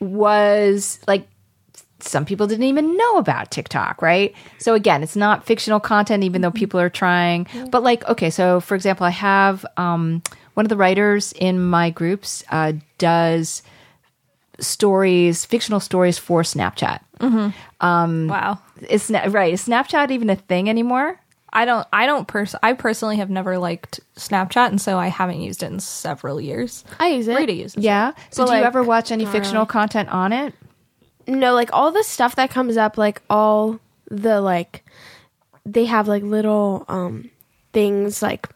[0.00, 1.28] was like
[2.00, 4.34] some people didn't even know about TikTok, right?
[4.58, 7.46] So again, it's not fictional content, even though people are trying.
[7.70, 10.22] But like, okay, so for example, I have um,
[10.54, 13.62] one of the writers in my groups uh, does
[14.60, 17.00] stories, fictional stories for Snapchat.
[18.28, 18.58] wow.
[18.88, 19.52] Is right?
[19.52, 21.20] Is Snapchat even a thing anymore?
[21.52, 21.86] I don't.
[21.92, 22.28] I don't.
[22.28, 26.40] Pers- I personally have never liked Snapchat, and so I haven't used it in several
[26.40, 26.84] years.
[27.00, 27.36] I use it.
[27.36, 27.82] Rita uses.
[27.82, 28.12] Yeah.
[28.30, 30.52] So But, do you like, ever watch any fictional content on it?
[31.26, 33.80] No, like all the stuff that comes up, like all
[34.10, 34.84] the like,
[35.66, 37.30] they have like little um
[37.72, 38.48] things like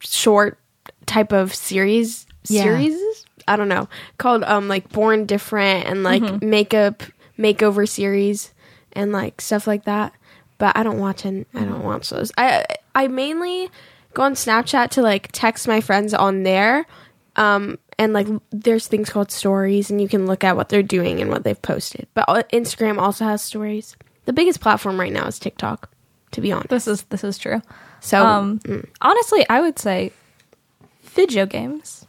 [0.00, 0.58] short
[1.06, 2.62] type of series Yeah.
[2.64, 3.24] series.
[3.46, 7.02] I don't know called um like Born Different and like makeup
[7.38, 8.52] makeover series
[8.92, 10.12] and like stuff like that.
[10.58, 12.32] But I don't watch and I don't watch those.
[12.38, 13.70] I I mainly
[14.14, 16.86] go on Snapchat to like text my friends on there.
[17.36, 21.20] Um and like there's things called stories and you can look at what they're doing
[21.20, 22.06] and what they've posted.
[22.14, 23.96] But uh, Instagram also has stories.
[24.24, 25.90] The biggest platform right now is TikTok,
[26.32, 26.68] to be honest.
[26.70, 27.60] This is this is true.
[28.00, 28.60] So Um,
[29.00, 30.12] honestly, I would say
[31.02, 32.06] video games.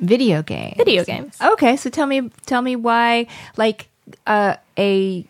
[0.00, 0.74] Video games.
[0.76, 1.36] Video games.
[1.40, 3.26] Okay, so tell me tell me why
[3.56, 3.88] like
[4.26, 5.26] uh, a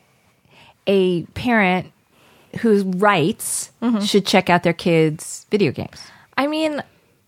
[0.87, 1.93] a parent
[2.61, 4.01] who writes Mm-hmm.
[4.01, 6.01] should check out their kids' video games.
[6.37, 6.83] I mean,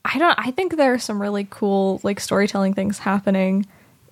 [0.05, 0.35] I don't.
[0.39, 3.67] I think there are some really cool like storytelling things happening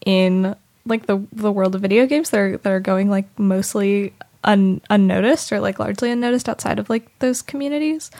[0.06, 0.54] in
[0.86, 2.30] like the the world of video games.
[2.30, 4.12] They're that are going like mostly
[4.44, 8.10] un, unnoticed or like largely unnoticed outside of like those communities.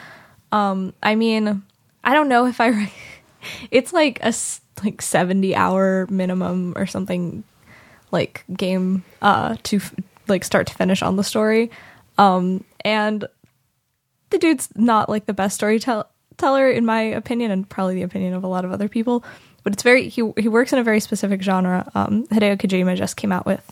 [0.51, 1.61] Um, I mean,
[2.03, 2.91] I don't know if I.
[3.71, 4.33] It's like a
[4.83, 7.45] like seventy hour minimum or something
[8.11, 9.95] like game uh to f-
[10.27, 11.71] like start to finish on the story
[12.17, 13.27] um and
[14.31, 18.43] the dude's not like the best storyteller in my opinion and probably the opinion of
[18.43, 19.23] a lot of other people.
[19.63, 21.89] But it's very he, he works in a very specific genre.
[21.93, 23.65] Um hideo kojima just came out with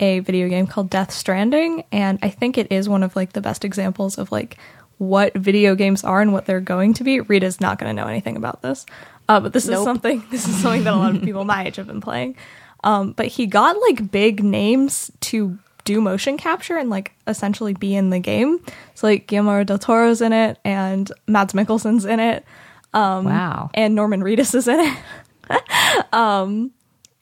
[0.00, 3.40] a video game called death stranding and i think it is one of like the
[3.40, 4.58] best examples of like
[4.98, 7.20] what video games are and what they're going to be.
[7.20, 8.86] Rita's not going to know anything about this.
[9.28, 11.76] Uh, but this is something this is something that a lot of people my age
[11.76, 12.36] have been playing.
[12.82, 17.94] Um, but he got like big names to do motion capture and like essentially be
[17.94, 18.58] in the game.
[18.94, 22.44] So like Guillermo del Toro's in it and Mads Mikkelsen's in it.
[22.92, 23.70] Um, wow.
[23.74, 26.12] And Norman Reedus is in it.
[26.12, 26.70] um,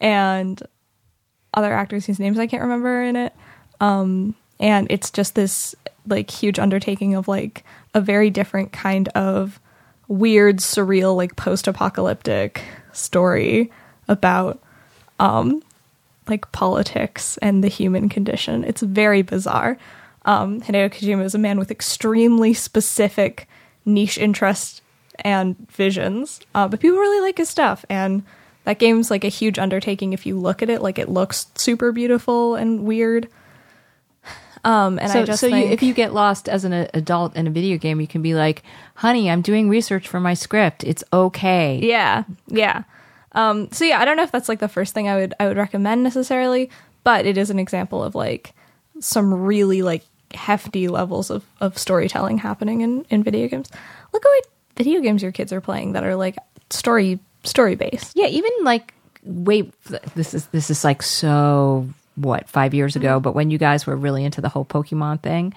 [0.00, 0.62] and
[1.54, 3.34] other actors whose names I can't remember in it.
[3.80, 5.74] Um, and it's just this
[6.06, 9.60] like huge undertaking of like a very different kind of
[10.08, 13.70] weird, surreal, like post-apocalyptic story
[14.08, 14.60] about
[15.18, 15.62] um
[16.28, 18.64] like politics and the human condition.
[18.64, 19.78] It's very bizarre.
[20.24, 23.48] Um, Hideo Kojima is a man with extremely specific
[23.84, 24.80] niche interests
[25.18, 27.84] and visions, uh, but people really like his stuff.
[27.88, 28.22] And
[28.64, 30.82] that game's like a huge undertaking if you look at it.
[30.82, 33.28] Like it looks super beautiful and weird.
[34.64, 37.48] Um, and so I just so you, if you get lost as an adult in
[37.48, 38.62] a video game, you can be like,
[38.94, 40.84] "Honey, I'm doing research for my script.
[40.84, 42.84] It's okay." Yeah, yeah.
[43.34, 45.46] Um, so yeah, I don't know if that's like the first thing I would I
[45.48, 46.70] would recommend necessarily,
[47.04, 48.54] but it is an example of like
[49.00, 50.04] some really like
[50.34, 53.70] hefty levels of, of storytelling happening in, in video games.
[54.12, 56.36] Look at what video games your kids are playing that are like
[56.70, 58.12] story story based.
[58.16, 59.72] Yeah, even like wait,
[60.14, 63.22] this is this is like so what five years ago, Mm-hmm.
[63.22, 65.54] but when you guys were really into the whole Pokemon thing,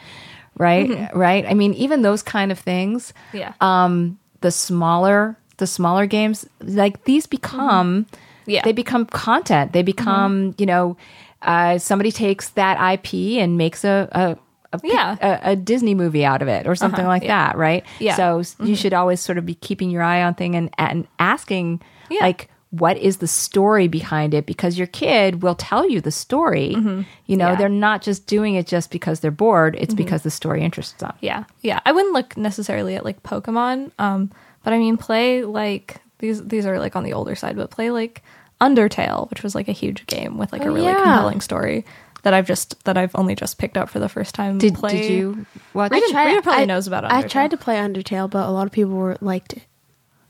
[0.57, 1.13] right?
[1.13, 1.45] Right.
[1.45, 3.11] I mean, even those kind of things.
[3.29, 3.37] Mm-hmm.
[3.37, 3.53] Yeah.
[3.59, 8.15] Um, the smaller the smaller games like these become Mm-hmm.
[8.51, 8.59] Yeah.
[8.59, 8.67] Mm-hmm.
[8.67, 9.73] they become content.
[9.73, 10.97] They become you know
[11.41, 14.07] uh, somebody takes that IP and makes a.
[14.11, 14.37] a
[14.73, 15.15] a, Yeah.
[15.21, 17.47] a, a Disney movie out of it or something Uh-huh, like yeah.
[17.47, 17.85] that, right?
[17.99, 18.15] Yeah.
[18.17, 21.07] So s- you should always sort of be keeping your eye on thing and, and
[21.17, 22.19] asking Yeah.
[22.23, 26.71] like what is the story behind it because your kid will tell you the story
[26.71, 27.01] you know Mm-hmm.
[27.27, 27.47] Yeah.
[27.51, 27.59] Mm-hmm.
[27.59, 31.13] they're not just doing it just because they're bored it's because the story interests them
[31.21, 31.79] Yeah, yeah.
[31.85, 34.29] I wouldn't look necessarily at like Pokemon, um,
[34.65, 36.45] but I mean, play like these.
[36.45, 38.21] These are like on the older side, but play like
[38.59, 40.95] Undertale, which was like a huge game with like a Oh, really yeah.
[40.95, 41.85] compelling story
[42.23, 44.57] that I've just that I've only just picked up for the first time.
[44.57, 44.91] did, play.
[45.01, 47.11] did you watch Rita- tried- Rita probably I- knows about it.
[47.11, 49.63] I tried to play Undertale, but a lot of people were liked it.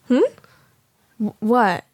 [0.07, 0.19] Hmm.
[1.39, 1.85] What?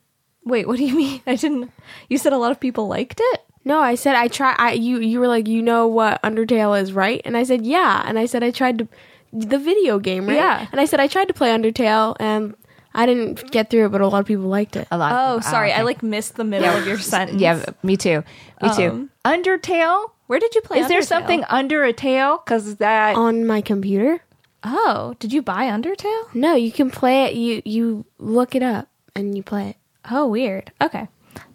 [0.43, 1.21] Wait, what do you mean?
[1.27, 1.71] I didn't.
[2.09, 3.41] You said a lot of people liked it.
[3.63, 4.55] No, I said I try.
[4.57, 7.21] I you you were like you know what Undertale is, right?
[7.25, 8.87] And I said yeah, and I said I tried to
[9.33, 10.35] the video game, right?
[10.35, 10.67] Yeah.
[10.71, 12.55] And I said I tried to play Undertale, and
[12.93, 14.87] I didn't get through it, but a lot of people liked it.
[14.91, 15.83] a lot Oh, sorry, I okay.
[15.83, 17.39] like missed the middle of your sentence.
[17.41, 18.23] yeah me too
[18.61, 20.79] me too Um, undertale Where did you play?
[20.79, 21.05] is there Undertale?
[21.05, 24.21] something under a tail because that On my computer?
[24.63, 26.33] Oh, did you buy Undertale?
[26.35, 27.33] No, you can play it.
[27.33, 29.75] You you look it up and you play it.
[30.11, 30.71] Oh, weird.
[30.81, 31.07] Okay.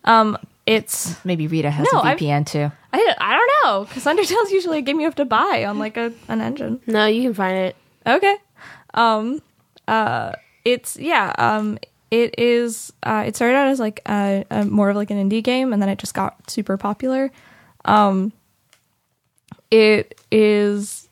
[0.04, 4.04] Um, it's maybe rita has No, a I've- vpn too I, I don't know because
[4.04, 6.80] Undertale's usually a game you have to buy on like a an engine.
[6.86, 7.76] No, you can find it.
[8.06, 8.36] Okay.
[8.94, 9.42] Um.
[9.86, 10.32] Uh.
[10.64, 11.32] It's yeah.
[11.38, 11.78] Um.
[12.10, 12.92] it is.
[13.02, 15.82] Uh, it started out as like a, a more of like an indie game, and
[15.82, 17.30] then it just got super popular.
[17.84, 18.32] Um,
[19.70, 21.08] it is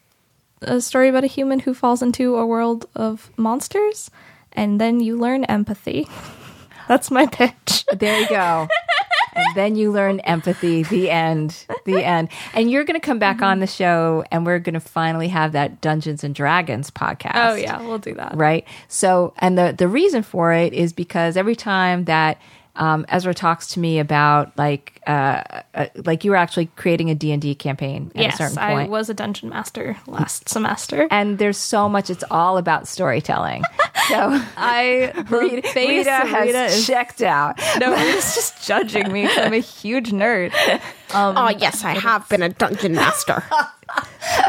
[0.62, 4.11] a story about a human who falls into a world of monsters,
[4.53, 6.09] and then you learn empathy.
[6.89, 7.85] That's my pitch.
[7.93, 8.68] There you go.
[9.35, 10.82] And then you learn empathy.
[10.82, 11.66] The end.
[11.85, 12.28] The end.
[12.55, 13.72] And you're going to come back on the mm-hmm.
[13.72, 17.32] show, and we're going to finally have that Dungeons and Dragons podcast.
[17.35, 18.37] Oh yeah, we'll do that.
[18.37, 18.66] right?
[18.89, 22.39] So, and the the reason for it is because every time that
[22.77, 25.43] um, Ezra talks to me about like uh,
[25.75, 28.59] uh, like you were actually creating a D and D campaign at a Yes, certain
[28.59, 31.07] I was a dungeon master last semester.
[31.11, 33.62] and there's so much; it's all about storytelling.
[34.09, 37.57] So I the Rita, base Rita of has Rita is checked out.
[37.79, 39.27] no, it's just judging me.
[39.27, 40.53] I'm a huge nerd.
[41.14, 43.43] Um, Oh yes, I have been a dungeon master.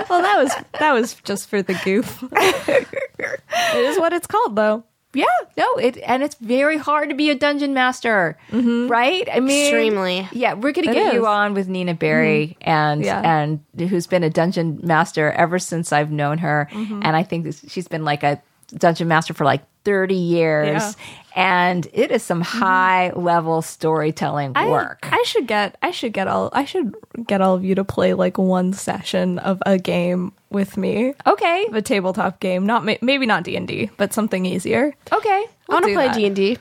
[0.09, 2.21] well, that was that was just for the goof.
[2.33, 4.83] it is what it's called, though.
[5.15, 5.25] Yeah,
[5.57, 8.87] no, it and it's very hard to be a dungeon master, mm-hmm.
[8.87, 9.27] right?
[9.31, 10.27] I mean, Extremely.
[10.31, 12.69] Yeah, we're gonna It get you on with Nina Berry mm-hmm.
[12.69, 13.21] and Yeah.
[13.21, 13.59] and
[13.89, 17.01] who's been a dungeon master ever since I've known her, mm-hmm.
[17.03, 18.41] and I think this, she's been like a
[18.77, 20.91] dungeon master for like thirty years, Yeah.
[21.35, 22.59] and it is some mm-hmm.
[22.59, 25.07] high level storytelling I, work.
[25.09, 26.93] I should get I should get all I should
[27.25, 31.13] get all of you to play like one session of a game with me.
[31.25, 34.93] okay, A tabletop game, not maybe not D and D, but something easier.
[35.13, 36.15] okay, I want to play that.
[36.15, 36.57] D and D.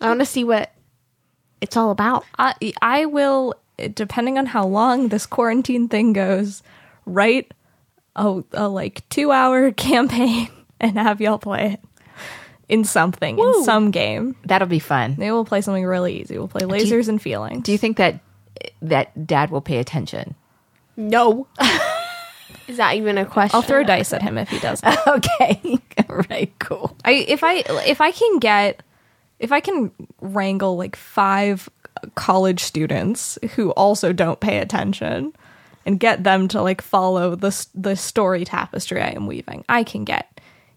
[0.00, 0.72] I want to see what
[1.60, 2.24] it's all about.
[2.38, 3.54] I I will,
[3.94, 6.62] depending on how long this quarantine thing goes,
[7.06, 7.52] write
[8.16, 10.48] a, a like two hour campaign
[10.80, 11.80] and have y'all play it
[12.72, 14.34] in something in some game.
[14.46, 15.14] that'll be fun.
[15.18, 16.38] Maybe we'll play something really easy.
[16.38, 17.64] We'll play lasers and feelings.
[17.64, 18.20] Do you think that
[18.80, 20.34] that Dad will pay attention?
[20.96, 21.46] No.
[22.68, 23.54] Is that even a question?
[23.54, 24.82] I'll throw dice at him if he does.
[25.06, 26.96] okay, all right, cool.
[27.04, 27.56] I if I
[27.86, 28.82] if I can get
[29.38, 29.90] if I can
[30.22, 31.68] wrangle like five
[32.14, 35.34] college students who also don't pay attention
[35.84, 40.04] and get them to like follow the the story tapestry I am weaving, I can
[40.04, 40.31] get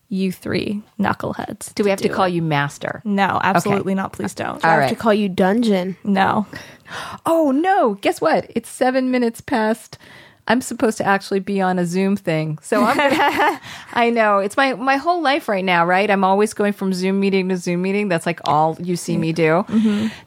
[0.10, 1.74] you three knuckleheads.
[1.76, 2.32] Do we have to call it.
[2.34, 3.02] you Master?
[3.06, 4.14] No, absolutely not.
[4.14, 4.64] Please don't.
[4.64, 4.90] I All have right.
[4.90, 5.98] to call you dungeon.
[6.04, 6.46] No.
[7.26, 7.96] Oh no!
[7.96, 8.46] Guess what?
[8.56, 9.98] It's seven minutes past.
[10.48, 12.96] I'm supposed to actually be on a Zoom thing, so I'm.
[12.96, 13.60] Gonna,
[13.94, 16.10] I know it's my my whole life right now, right?
[16.12, 18.10] I'm always going from Zoom meeting to Zoom meeting.
[18.10, 19.66] That's like all you see me do.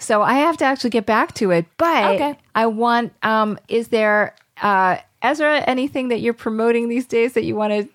[0.00, 1.66] So I have to actually get back to it.
[1.76, 2.36] But Okay.
[2.56, 3.12] I want.
[3.22, 7.88] Um, is there uh, Ezra anything that you're promoting these days that you want to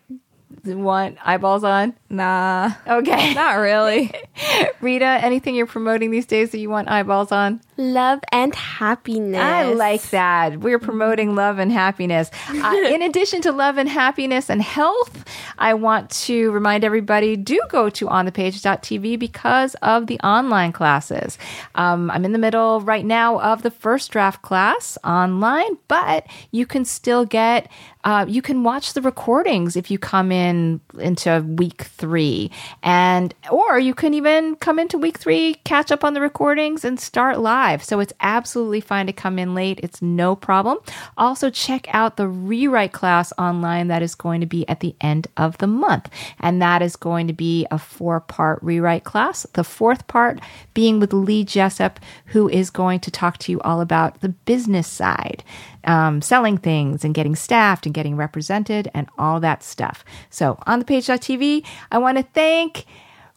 [0.65, 1.93] want eyeballs on?
[2.09, 2.71] Nah.
[2.87, 4.11] Okay, Not really.
[4.81, 7.61] Rita, anything you're promoting these days that you want eyeballs on?
[7.83, 9.41] Love and happiness.
[9.41, 10.61] I like that.
[10.61, 12.31] We're promoting love and happiness.
[12.47, 15.25] Uh, in addition to love and happiness and health,
[15.57, 21.37] I want to remind everybody do go to onthepage.tv because of the online classes.
[21.75, 26.65] Um, I'm in the middle right now of the first draft class online, but you
[26.65, 27.69] can still get.
[28.05, 33.79] Uh, you can watch the recordings if you come in into week three, and or
[33.79, 37.72] you can even come into week three, catch up on the recordings, and start live.
[37.81, 39.79] So it's absolutely fine to come in late.
[39.81, 40.79] It's no problem.
[41.17, 45.27] Also, check out the rewrite class online that is going to be at the end
[45.37, 46.09] of the month,
[46.39, 49.47] and that is going to be a four part rewrite class.
[49.53, 50.39] The fourth part
[50.73, 54.87] being with Lee Jessup, who is going to talk to you all about the business
[54.87, 55.43] side
[55.85, 60.03] um, selling things and getting staffed and getting represented and all that stuff.
[60.29, 62.85] So on the page.tv, I want to thank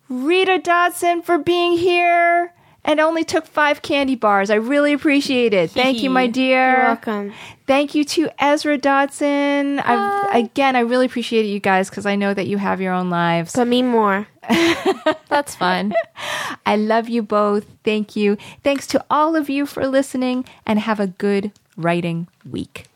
[0.08, 2.54] Rita Dodson for being here
[2.86, 4.48] and only took five candy bars.
[4.48, 5.72] I really appreciate it.
[5.72, 6.70] Thank you, my dear.
[6.70, 7.32] You're welcome.
[7.66, 9.80] Thank you to Ezra Dodson.
[9.80, 12.94] I again, I really appreciate it, you guys, because I know that you have your
[12.94, 13.54] own lives.
[13.54, 14.28] But me more.
[15.28, 15.92] That's fun.
[16.64, 17.66] I love you both.
[17.84, 18.38] Thank you.
[18.62, 22.86] Thanks to all of you for listening, and have a good writing week.